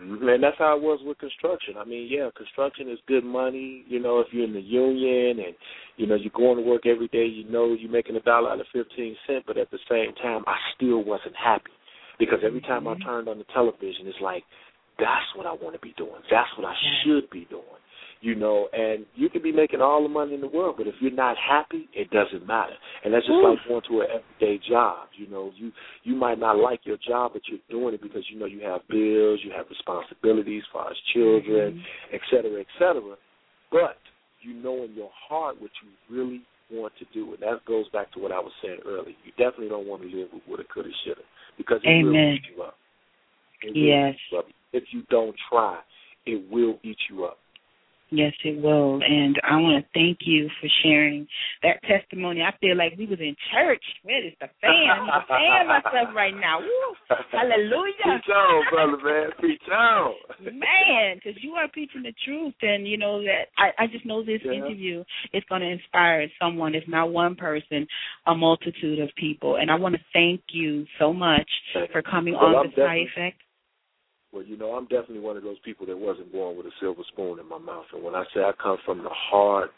Mhm. 0.03 0.35
And 0.35 0.43
that's 0.43 0.59
how 0.59 0.77
it 0.77 0.83
was 0.83 1.01
with 1.03 1.19
construction. 1.19 1.77
I 1.79 1.85
mean, 1.85 2.09
yeah, 2.11 2.31
construction 2.35 2.88
is 2.88 2.99
good 3.07 3.25
money. 3.25 3.85
You 3.87 4.01
know, 4.01 4.21
if 4.21 4.33
you're 4.33 4.45
in 4.45 4.53
the 4.53 4.61
union 4.61 5.38
and 5.38 5.55
you 5.97 6.07
know 6.07 6.15
you're 6.15 6.31
going 6.35 6.57
to 6.57 6.62
work 6.62 6.87
every 6.87 7.09
day, 7.09 7.25
you 7.27 7.45
know 7.45 7.75
you're 7.75 7.91
making 7.91 8.17
a 8.17 8.21
dollar 8.21 8.51
out 8.51 8.61
of 8.61 8.67
fifteen 8.73 9.17
cent. 9.27 9.45
But 9.47 9.59
at 9.59 9.71
the 9.71 9.79
same 9.88 10.12
time, 10.15 10.45
I 10.47 10.57
still 10.75 11.03
wasn't 11.05 11.37
happy 11.37 11.73
because 12.19 12.41
every 12.43 12.61
time 12.61 12.88
I 12.88 12.95
Mhm. 12.95 13.05
turned 13.05 13.29
on 13.29 13.38
the 13.38 13.45
television, 13.45 14.07
it's 14.07 14.21
like 14.21 14.45
that's 14.99 15.35
what 15.35 15.47
I 15.47 15.53
want 15.53 15.75
to 15.75 15.81
be 15.81 15.95
doing. 15.97 16.23
That's 16.29 16.51
what 16.57 16.67
I 16.67 16.75
Yeah. 16.75 17.03
should 17.03 17.31
be 17.31 17.45
doing. 17.47 17.82
You 18.25 18.37
know, 18.37 18.69
and 18.73 19.05
you 19.17 19.29
can 19.29 19.43
be 19.43 19.51
making 19.51 19.81
all 19.81 20.01
the 20.01 20.09
money 20.09 20.33
in 20.35 20.41
the 20.41 20.47
world, 20.47 20.77
but 20.79 20.87
if 20.87 20.95
you're 21.01 21.11
not 21.11 21.37
happy, 21.37 21.89
it 21.93 22.09
doesn't 22.11 22.47
matter. 22.47 22.75
And 23.05 23.13
that's 23.13 23.27
just 23.27 23.35
Oof. 23.35 23.59
like 23.59 23.59
going 23.67 23.83
to 23.89 24.01
an 24.03 24.23
everyday 24.39 24.63
job. 24.65 25.09
You 25.19 25.27
know, 25.27 25.51
you 25.57 25.73
you 26.05 26.15
might 26.15 26.39
not 26.39 26.57
like 26.57 26.87
your 26.87 26.99
job, 26.99 27.33
but 27.33 27.43
you're 27.49 27.59
doing 27.69 27.95
it 27.95 28.01
because 28.01 28.23
you 28.31 28.39
know 28.39 28.47
you 28.47 28.61
have 28.63 28.87
bills, 28.87 29.41
you 29.43 29.51
have 29.51 29.67
responsibilities 29.69 30.63
as 30.65 30.73
far 30.73 30.91
as 30.93 30.97
children, 31.13 31.75
Mhm. 31.75 32.15
et 32.15 32.21
cetera, 32.31 32.61
et 32.61 32.69
cetera. 32.79 33.17
But 33.73 33.99
you 34.41 34.55
know 34.55 34.85
in 34.85 34.95
your 34.95 35.11
heart 35.13 35.61
what 35.61 35.73
you 35.83 35.89
really 36.09 36.43
want 36.71 36.95
to 36.99 37.05
do, 37.13 37.35
and 37.35 37.43
that 37.43 37.65
goes 37.65 37.89
back 37.89 38.13
to 38.13 38.21
what 38.21 38.31
I 38.31 38.39
was 38.39 38.53
saying 38.63 38.83
earlier. 38.87 39.17
You 39.25 39.33
definitely 39.37 39.69
don't 39.69 39.89
want 39.89 40.03
to 40.03 40.09
live 40.09 40.33
with 40.33 40.47
woulda, 40.47 40.63
coulda, 40.73 40.91
shoulda, 41.05 41.23
because 41.59 41.81
it 41.83 41.89
will 42.05 42.15
Amen. 42.15 42.35
eat 42.35 42.43
you 42.55 42.63
up. 42.63 42.79
It 43.63 43.75
will 43.75 43.83
Yes. 43.83 44.15
eat 44.15 44.21
you 44.31 44.39
up. 44.39 44.47
If 44.73 44.85
you 44.95 45.03
don't 45.11 45.37
try, 45.51 45.83
it 46.25 46.41
will 46.49 46.79
eat 46.85 46.99
you 47.11 47.25
up. 47.25 47.39
Yes, 48.12 48.35
it 48.44 48.61
will. 48.62 49.01
And 49.03 49.40
I 49.42 49.57
want 49.57 49.83
to 49.83 49.88
thank 49.94 50.18
you 50.20 50.48
for 50.61 50.68
sharing 50.83 51.27
that 51.62 51.81
testimony. 51.88 52.42
I 52.42 52.53
feel 52.61 52.77
like 52.77 52.92
we 52.98 53.07
was 53.07 53.18
in 53.20 53.35
church. 53.51 53.83
Where 54.03 54.25
is 54.25 54.35
the 54.38 54.48
fan? 54.61 54.70
I'm 54.92 55.09
a 55.09 55.25
fan 55.29 55.66
myself 55.66 56.14
right 56.14 56.35
now. 56.35 56.61
Woo. 56.61 57.16
Hallelujah. 57.33 58.05
Preach 58.05 58.29
on, 58.37 58.64
brother, 58.70 59.03
man. 59.03 59.31
Preach 59.40 59.62
on. 59.72 60.12
Man, 60.42 61.16
because 61.16 61.42
you 61.42 61.53
are 61.53 61.68
preaching 61.68 62.03
the 62.03 62.12
truth, 62.22 62.55
and 62.61 62.87
you 62.87 62.98
know 62.98 63.22
that 63.22 63.48
I, 63.57 63.85
I 63.85 63.87
just 63.87 64.05
know 64.05 64.22
this 64.22 64.40
Yeah. 64.44 64.53
interview 64.53 65.05
is 65.33 65.42
going 65.48 65.62
to 65.62 65.68
inspire 65.68 66.29
someone, 66.38 66.75
if 66.75 66.85
not 66.87 67.11
one 67.12 67.35
person, 67.35 67.87
a 68.27 68.35
multitude 68.35 68.98
of 68.98 69.09
people. 69.16 69.57
And 69.57 69.70
I 69.70 69.75
want 69.77 69.94
to 69.94 70.01
thank 70.12 70.42
you 70.51 70.85
so 70.98 71.14
much 71.14 71.48
for 71.92 72.03
coming 72.03 72.35
Well, 72.35 72.57
on 72.57 72.66
I'm 72.66 72.72
the 72.77 72.83
Sy 72.83 72.96
Effect. 73.09 73.40
Well, 74.33 74.42
you 74.42 74.57
know, 74.57 74.73
I'm 74.73 74.85
definitely 74.85 75.21
one 75.21 75.37
of 75.37 75.42
those 75.42 75.59
people 75.64 75.85
that 75.87 75.99
wasn't 75.99 76.33
born 76.33 76.57
with 76.57 76.66
a 76.66 76.71
silver 76.81 77.03
spoon 77.12 77.38
in 77.38 77.47
my 77.49 77.59
mouth. 77.59 77.85
And 77.92 78.03
when 78.03 78.14
I 78.14 78.25
say 78.35 78.40
I 78.40 78.53
come 78.62 78.79
from 78.85 79.03
the 79.03 79.11
heart 79.12 79.71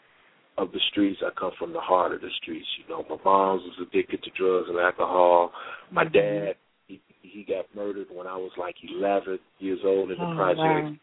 of 0.57 0.71
the 0.71 0.79
streets, 0.91 1.19
I 1.21 1.29
come 1.37 1.51
from 1.59 1.73
the 1.73 1.81
heart 1.81 2.13
of 2.13 2.21
the 2.21 2.29
streets. 2.41 2.67
You 2.79 2.87
know, 2.87 3.05
my 3.09 3.17
mom 3.25 3.57
was 3.57 3.75
addicted 3.81 4.23
to 4.23 4.29
drugs 4.31 4.69
and 4.69 4.79
alcohol. 4.79 5.51
My 5.91 6.05
Mhm. 6.05 6.13
dad, 6.13 6.55
he, 6.87 7.01
he 7.21 7.43
got 7.43 7.65
murdered 7.75 8.09
when 8.09 8.27
I 8.27 8.37
was 8.37 8.51
like 8.57 8.75
11 8.81 9.39
years 9.59 9.83
old 9.83 10.11
in 10.11 10.19
the 10.19 10.25
Oh, 10.27 10.35
project. 10.35 10.87
wow. 10.87 10.95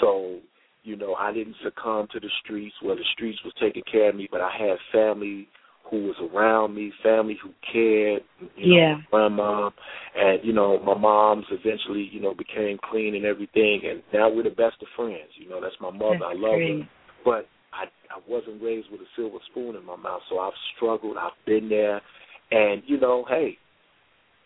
So, 0.00 0.40
You 0.86 0.96
know, 0.96 1.14
I 1.14 1.32
didn't 1.32 1.56
succumb 1.62 2.08
to 2.08 2.20
the 2.20 2.28
streets 2.42 2.76
where 2.82 2.94
the 2.94 3.04
streets 3.04 3.42
was 3.42 3.54
taking 3.54 3.84
care 3.84 4.10
of 4.10 4.16
me, 4.16 4.28
but 4.30 4.42
I 4.42 4.50
had 4.50 4.78
family 4.92 5.48
who 5.90 6.04
was 6.04 6.16
around 6.32 6.74
me, 6.74 6.92
family 7.02 7.36
who 7.42 7.50
cared, 7.72 8.22
you 8.56 8.74
yeah. 8.74 8.94
know, 8.94 9.00
grandma, 9.10 9.70
and 10.16 10.40
you 10.42 10.52
know, 10.52 10.78
my 10.80 10.96
mom's 10.96 11.44
eventually, 11.50 12.08
you 12.12 12.20
know, 12.20 12.34
became 12.34 12.78
clean 12.90 13.14
and 13.14 13.24
everything, 13.24 13.82
and 13.84 14.02
now 14.12 14.28
we're 14.28 14.42
the 14.44 14.50
best 14.50 14.76
of 14.80 14.88
friends. 14.96 15.30
You 15.38 15.48
know, 15.48 15.60
that's 15.60 15.74
my 15.80 15.90
mother. 15.90 16.18
That's 16.20 16.36
I 16.36 16.40
love 16.40 16.56
great. 16.56 16.80
her, 16.80 16.88
but 17.24 17.48
I 17.72 17.84
I 18.10 18.20
wasn't 18.28 18.62
raised 18.62 18.88
with 18.90 19.00
a 19.00 19.10
silver 19.16 19.38
spoon 19.50 19.76
in 19.76 19.84
my 19.84 19.96
mouth, 19.96 20.22
so 20.30 20.38
I've 20.38 20.52
struggled. 20.76 21.16
I've 21.18 21.32
been 21.46 21.68
there, 21.68 22.00
and 22.50 22.82
you 22.86 22.98
know, 22.98 23.24
hey, 23.28 23.58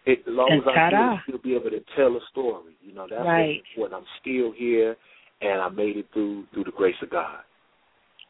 it, 0.06 0.20
as 0.20 0.24
long 0.28 0.50
And 0.52 0.62
as 0.62 0.68
I 0.68 0.90
can 0.90 1.20
still 1.26 1.38
be 1.38 1.54
able 1.54 1.70
to 1.70 1.80
tell 1.96 2.16
a 2.16 2.20
story, 2.30 2.74
you 2.82 2.94
know, 2.94 3.06
that's 3.08 3.24
Right. 3.24 3.62
what 3.76 3.92
I'm 3.92 4.04
still 4.20 4.52
here, 4.52 4.96
and 5.40 5.60
I 5.60 5.68
made 5.68 5.96
it 5.96 6.06
through 6.12 6.44
through 6.52 6.64
the 6.64 6.72
grace 6.72 6.96
of 7.02 7.10
God. 7.10 7.40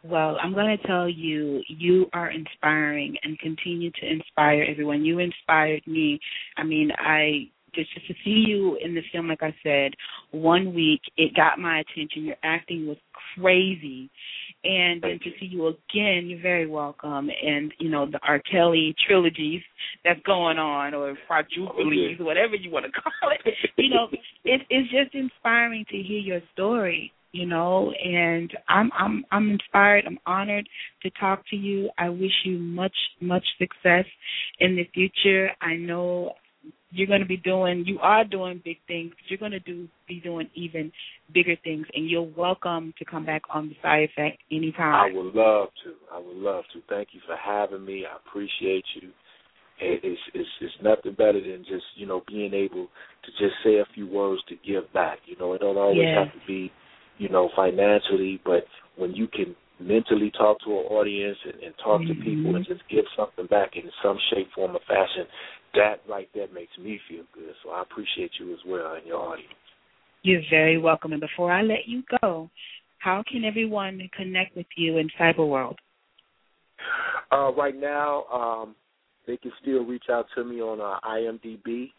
Well, 0.05 0.37
I'm 0.41 0.55
going 0.55 0.77
to 0.77 0.87
tell 0.87 1.09
you, 1.09 1.61
you 1.69 2.07
are 2.13 2.31
inspiring 2.31 3.17
and 3.25 3.39
continue 3.41 3.91
to 3.91 4.07
inspire 4.07 4.63
everyone. 4.63 5.05
You 5.05 5.19
inspired 5.19 5.87
me. 5.87 6.21
I 6.57 6.63
mean, 6.63 6.91
I 6.97 7.51
just, 7.75 7.93
just 7.95 8.07
to 8.07 8.15
see 8.25 8.45
you 8.47 8.79
in 8.83 8.95
the 8.95 9.03
film, 9.13 9.29
like 9.29 9.43
I 9.43 9.55
said, 9.63 9.93
one 10.31 10.73
week, 10.73 11.01
it 11.17 11.35
got 11.35 11.59
my 11.59 11.81
attention. 11.81 12.25
Your 12.25 12.37
acting 12.45 12.87
was 12.87 12.97
crazy. 13.37 14.09
And 14.65 15.03
then 15.03 15.19
to 15.23 15.31
see 15.39 15.47
you 15.47 15.67
again, 15.67 16.27
you're 16.29 16.43
very 16.43 16.67
welcome. 16.67 17.29
And, 17.45 17.73
you 17.79 17.91
know, 17.91 18.07
the 18.11 18.21
R. 18.27 18.41
Kelly 18.51 18.95
trilogies 19.07 19.63
that's 20.05 20.21
going 20.25 20.59
on, 20.59 20.95
or 20.95 21.17
quadruplies, 21.29 22.21
oh, 22.21 22.25
whatever 22.25 22.55
you 22.55 22.71
want 22.71 22.87
to 22.87 22.93
call 22.93 23.31
it, 23.45 23.55
you 23.77 23.91
know, 23.91 24.09
it, 24.45 24.63
it's 24.71 24.91
just 24.91 25.15
inspiring 25.15 25.85
to 25.91 25.97
hear 25.97 26.21
your 26.21 26.41
story 26.53 27.13
you 27.33 27.47
know 27.47 27.93
and 28.03 28.51
i'm 28.69 28.91
i'm 28.99 29.25
i'm 29.31 29.51
inspired 29.51 30.05
i'm 30.07 30.19
honored 30.27 30.69
to 31.03 31.11
talk 31.21 31.43
to 31.51 31.57
you 31.57 31.91
i 31.99 32.09
wish 32.09 32.33
you 32.45 32.59
much 32.59 32.97
much 33.21 33.45
success 33.59 34.05
in 34.61 34.77
the 34.77 34.89
future 34.95 35.51
i 35.61 35.75
know 35.75 36.33
you're 36.91 37.07
going 37.07 37.21
to 37.21 37.27
be 37.27 37.37
doing 37.37 37.85
you 37.87 37.99
are 38.01 38.25
doing 38.25 38.61
big 38.65 38.79
things 38.87 39.13
you're 39.29 39.39
going 39.39 39.53
to 39.53 39.61
do 39.61 39.87
be 40.09 40.21
doing 40.21 40.49
even 40.55 40.91
bigger 41.35 41.55
things 41.63 41.87
and 41.95 42.09
you're 42.09 42.31
welcome 42.37 42.95
to 42.99 43.05
come 43.05 43.27
back 43.27 43.43
on 43.53 43.69
the 43.69 43.75
Sy 43.83 43.99
effect 43.99 44.39
anytime. 44.51 44.95
I 44.95 45.15
would 45.15 45.35
love 45.35 45.69
to. 45.85 45.93
I 46.11 46.19
would 46.19 46.37
love 46.37 46.65
to. 46.73 46.81
Thank 46.89 47.09
you 47.13 47.21
for 47.27 47.37
having 47.37 47.85
me. 47.85 48.05
I 48.11 48.17
appreciate 48.17 48.85
you. 48.95 49.11
It- 49.79 50.01
It's 50.03 50.21
it's 50.33 50.49
it's 50.63 50.75
nothing 50.83 51.13
better 51.13 51.39
than 51.41 51.65
just 51.69 51.85
you 51.97 52.07
know 52.07 52.23
being 52.27 52.55
able 52.55 52.87
to 53.25 53.31
just 53.39 53.55
say 53.63 53.77
a 53.77 53.85
few 53.95 54.07
words 54.07 54.43
to 54.49 54.57
give 54.67 54.91
back. 54.95 55.19
You 55.27 55.37
know, 55.37 55.53
it 55.53 55.61
don't 55.61 55.77
always 55.77 55.99
Yeah. 55.99 56.25
have 56.25 56.33
to 56.33 56.47
be 56.47 56.73
you 57.19 57.29
know 57.29 57.51
financially, 57.55 58.41
but 58.45 58.65
when 58.97 59.15
you 59.15 59.29
can 59.29 59.55
mentally 59.81 60.33
talk 60.37 60.59
to 60.65 60.71
an 60.71 60.87
audience 60.91 61.39
and, 61.45 61.63
and 61.63 61.75
talk 61.83 62.01
to 62.01 62.15
people 62.25 62.57
and 62.57 62.67
just 62.67 62.83
give 62.91 63.05
something 63.17 63.47
back 63.47 63.77
in 63.77 63.85
some 64.03 64.19
shape, 64.31 64.49
form, 64.55 64.75
or 64.75 64.81
fashion, 64.89 65.27
that 65.75 66.01
right 66.09 66.29
there 66.35 66.49
makes 66.53 66.73
me 66.83 66.99
feel 67.09 67.23
good. 67.33 67.55
So 67.63 67.71
I 67.71 67.83
appreciate 67.83 68.33
you 68.41 68.53
as 68.53 68.59
well 68.67 68.95
and 68.95 69.07
your 69.07 69.21
audience. 69.21 69.53
you're 70.23 70.43
very 70.51 70.79
welcome 70.79 71.13
and 71.13 71.21
before 71.21 71.53
i 71.53 71.63
let 71.63 71.87
you 71.87 72.03
go 72.21 72.51
how 72.99 73.23
can 73.31 73.45
everyone 73.45 74.01
connect 74.17 74.57
with 74.57 74.67
you 74.77 74.99
in 74.99 75.09
cyber 75.21 75.49
world 75.49 75.79
Uh, 77.31 77.53
right 77.53 77.77
now, 77.77 78.25
um, 78.33 78.75
they 79.27 79.37
can 79.37 79.53
still 79.61 79.85
reach 79.85 80.05
out 80.11 80.27
to 80.35 80.45
me 80.45 80.61
on 80.61 80.81
uh, 80.81 80.99
IMDb. 81.07 81.91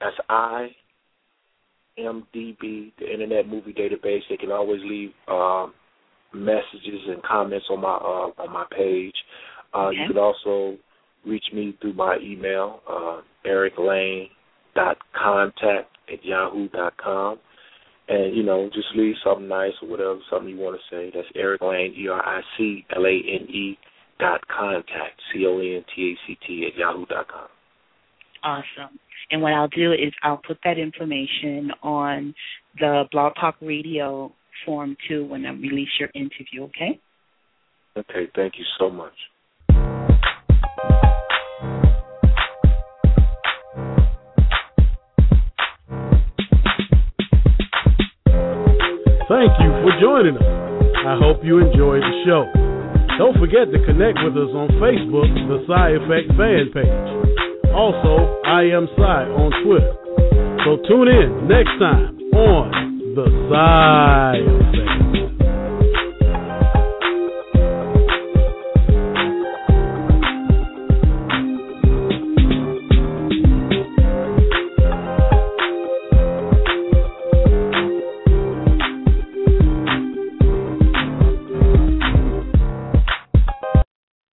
That's 0.00 0.16
IMDb, 1.98 2.92
the 2.98 3.12
Internet 3.12 3.48
Movie 3.48 3.72
Database. 3.72 4.20
They 4.28 4.36
can 4.36 4.52
always 4.52 4.80
leave 4.84 5.10
um, 5.28 5.74
messages 6.34 7.00
and 7.08 7.22
comments 7.22 7.66
on 7.70 7.80
my 7.80 7.94
uh, 7.94 8.42
on 8.42 8.52
my 8.52 8.64
page. 8.70 9.14
Uh, 9.74 9.88
Okay. 9.88 9.96
You 10.00 10.06
can 10.08 10.18
also 10.18 10.76
reach 11.24 11.44
me 11.52 11.76
through 11.80 11.94
my 11.94 12.18
email, 12.22 12.80
uh, 12.90 13.20
Eric 13.44 13.74
Lane 13.78 14.28
dot 14.74 14.96
contact 15.14 15.96
at 16.12 16.24
yahoo 16.24 16.68
dot 16.68 16.94
com. 16.96 17.38
And, 18.08 18.36
you 18.36 18.42
know, 18.42 18.68
just 18.74 18.88
leave 18.96 19.14
something 19.24 19.48
nice 19.48 19.72
or 19.80 19.88
whatever, 19.88 20.18
something 20.28 20.48
you 20.50 20.58
want 20.58 20.76
to 20.76 20.94
say. 20.94 21.10
That's 21.14 21.28
Eric 21.36 21.62
Lane, 21.62 21.94
E 21.96 22.08
R 22.08 22.20
I 22.20 22.40
C 22.56 22.84
L 22.94 23.06
A 23.06 23.08
N 23.08 23.48
E 23.48 23.78
dot 24.18 24.40
contact, 24.48 25.20
C 25.32 25.46
O 25.46 25.58
N 25.58 25.84
T 25.94 26.12
A 26.12 26.26
C 26.26 26.36
T 26.46 26.66
at 26.66 26.78
yahoo 26.78 27.06
dot 27.06 27.28
com. 27.28 27.48
Awesome. 28.42 28.98
And 29.30 29.42
what 29.42 29.52
I'll 29.52 29.68
do 29.68 29.92
is 29.92 30.12
I'll 30.22 30.40
put 30.46 30.58
that 30.64 30.78
information 30.78 31.70
on 31.82 32.34
the 32.78 33.04
Blog 33.10 33.34
Talk 33.40 33.56
Radio 33.60 34.32
form 34.64 34.96
too 35.08 35.24
when 35.26 35.46
I 35.46 35.50
release 35.50 35.88
your 35.98 36.10
interview, 36.14 36.64
okay? 36.64 37.00
Okay, 37.96 38.30
thank 38.34 38.54
you 38.58 38.64
so 38.78 38.90
much. 38.90 39.12
Thank 49.28 49.52
you 49.64 49.70
for 49.80 49.92
joining 50.00 50.36
us. 50.36 50.44
I 51.06 51.16
hope 51.18 51.42
you 51.42 51.58
enjoyed 51.58 52.02
the 52.02 52.22
show. 52.26 52.44
Don't 53.18 53.36
forget 53.38 53.72
to 53.72 53.78
connect 53.86 54.18
with 54.24 54.36
us 54.36 54.52
on 54.54 54.68
Facebook, 54.80 55.28
the 55.48 55.64
Sy 55.66 55.90
Effect 55.96 56.28
fan 56.36 56.70
page. 56.72 57.21
Also, 57.74 58.40
I 58.44 58.62
am 58.72 58.86
Sy 58.96 59.24
on 59.32 59.50
Twitter. 59.64 59.92
So 60.64 60.76
tune 60.86 61.08
in 61.08 61.48
next 61.48 61.78
time 61.80 62.18
on 62.34 62.70
the 63.14 63.26
Effect. 63.48 65.21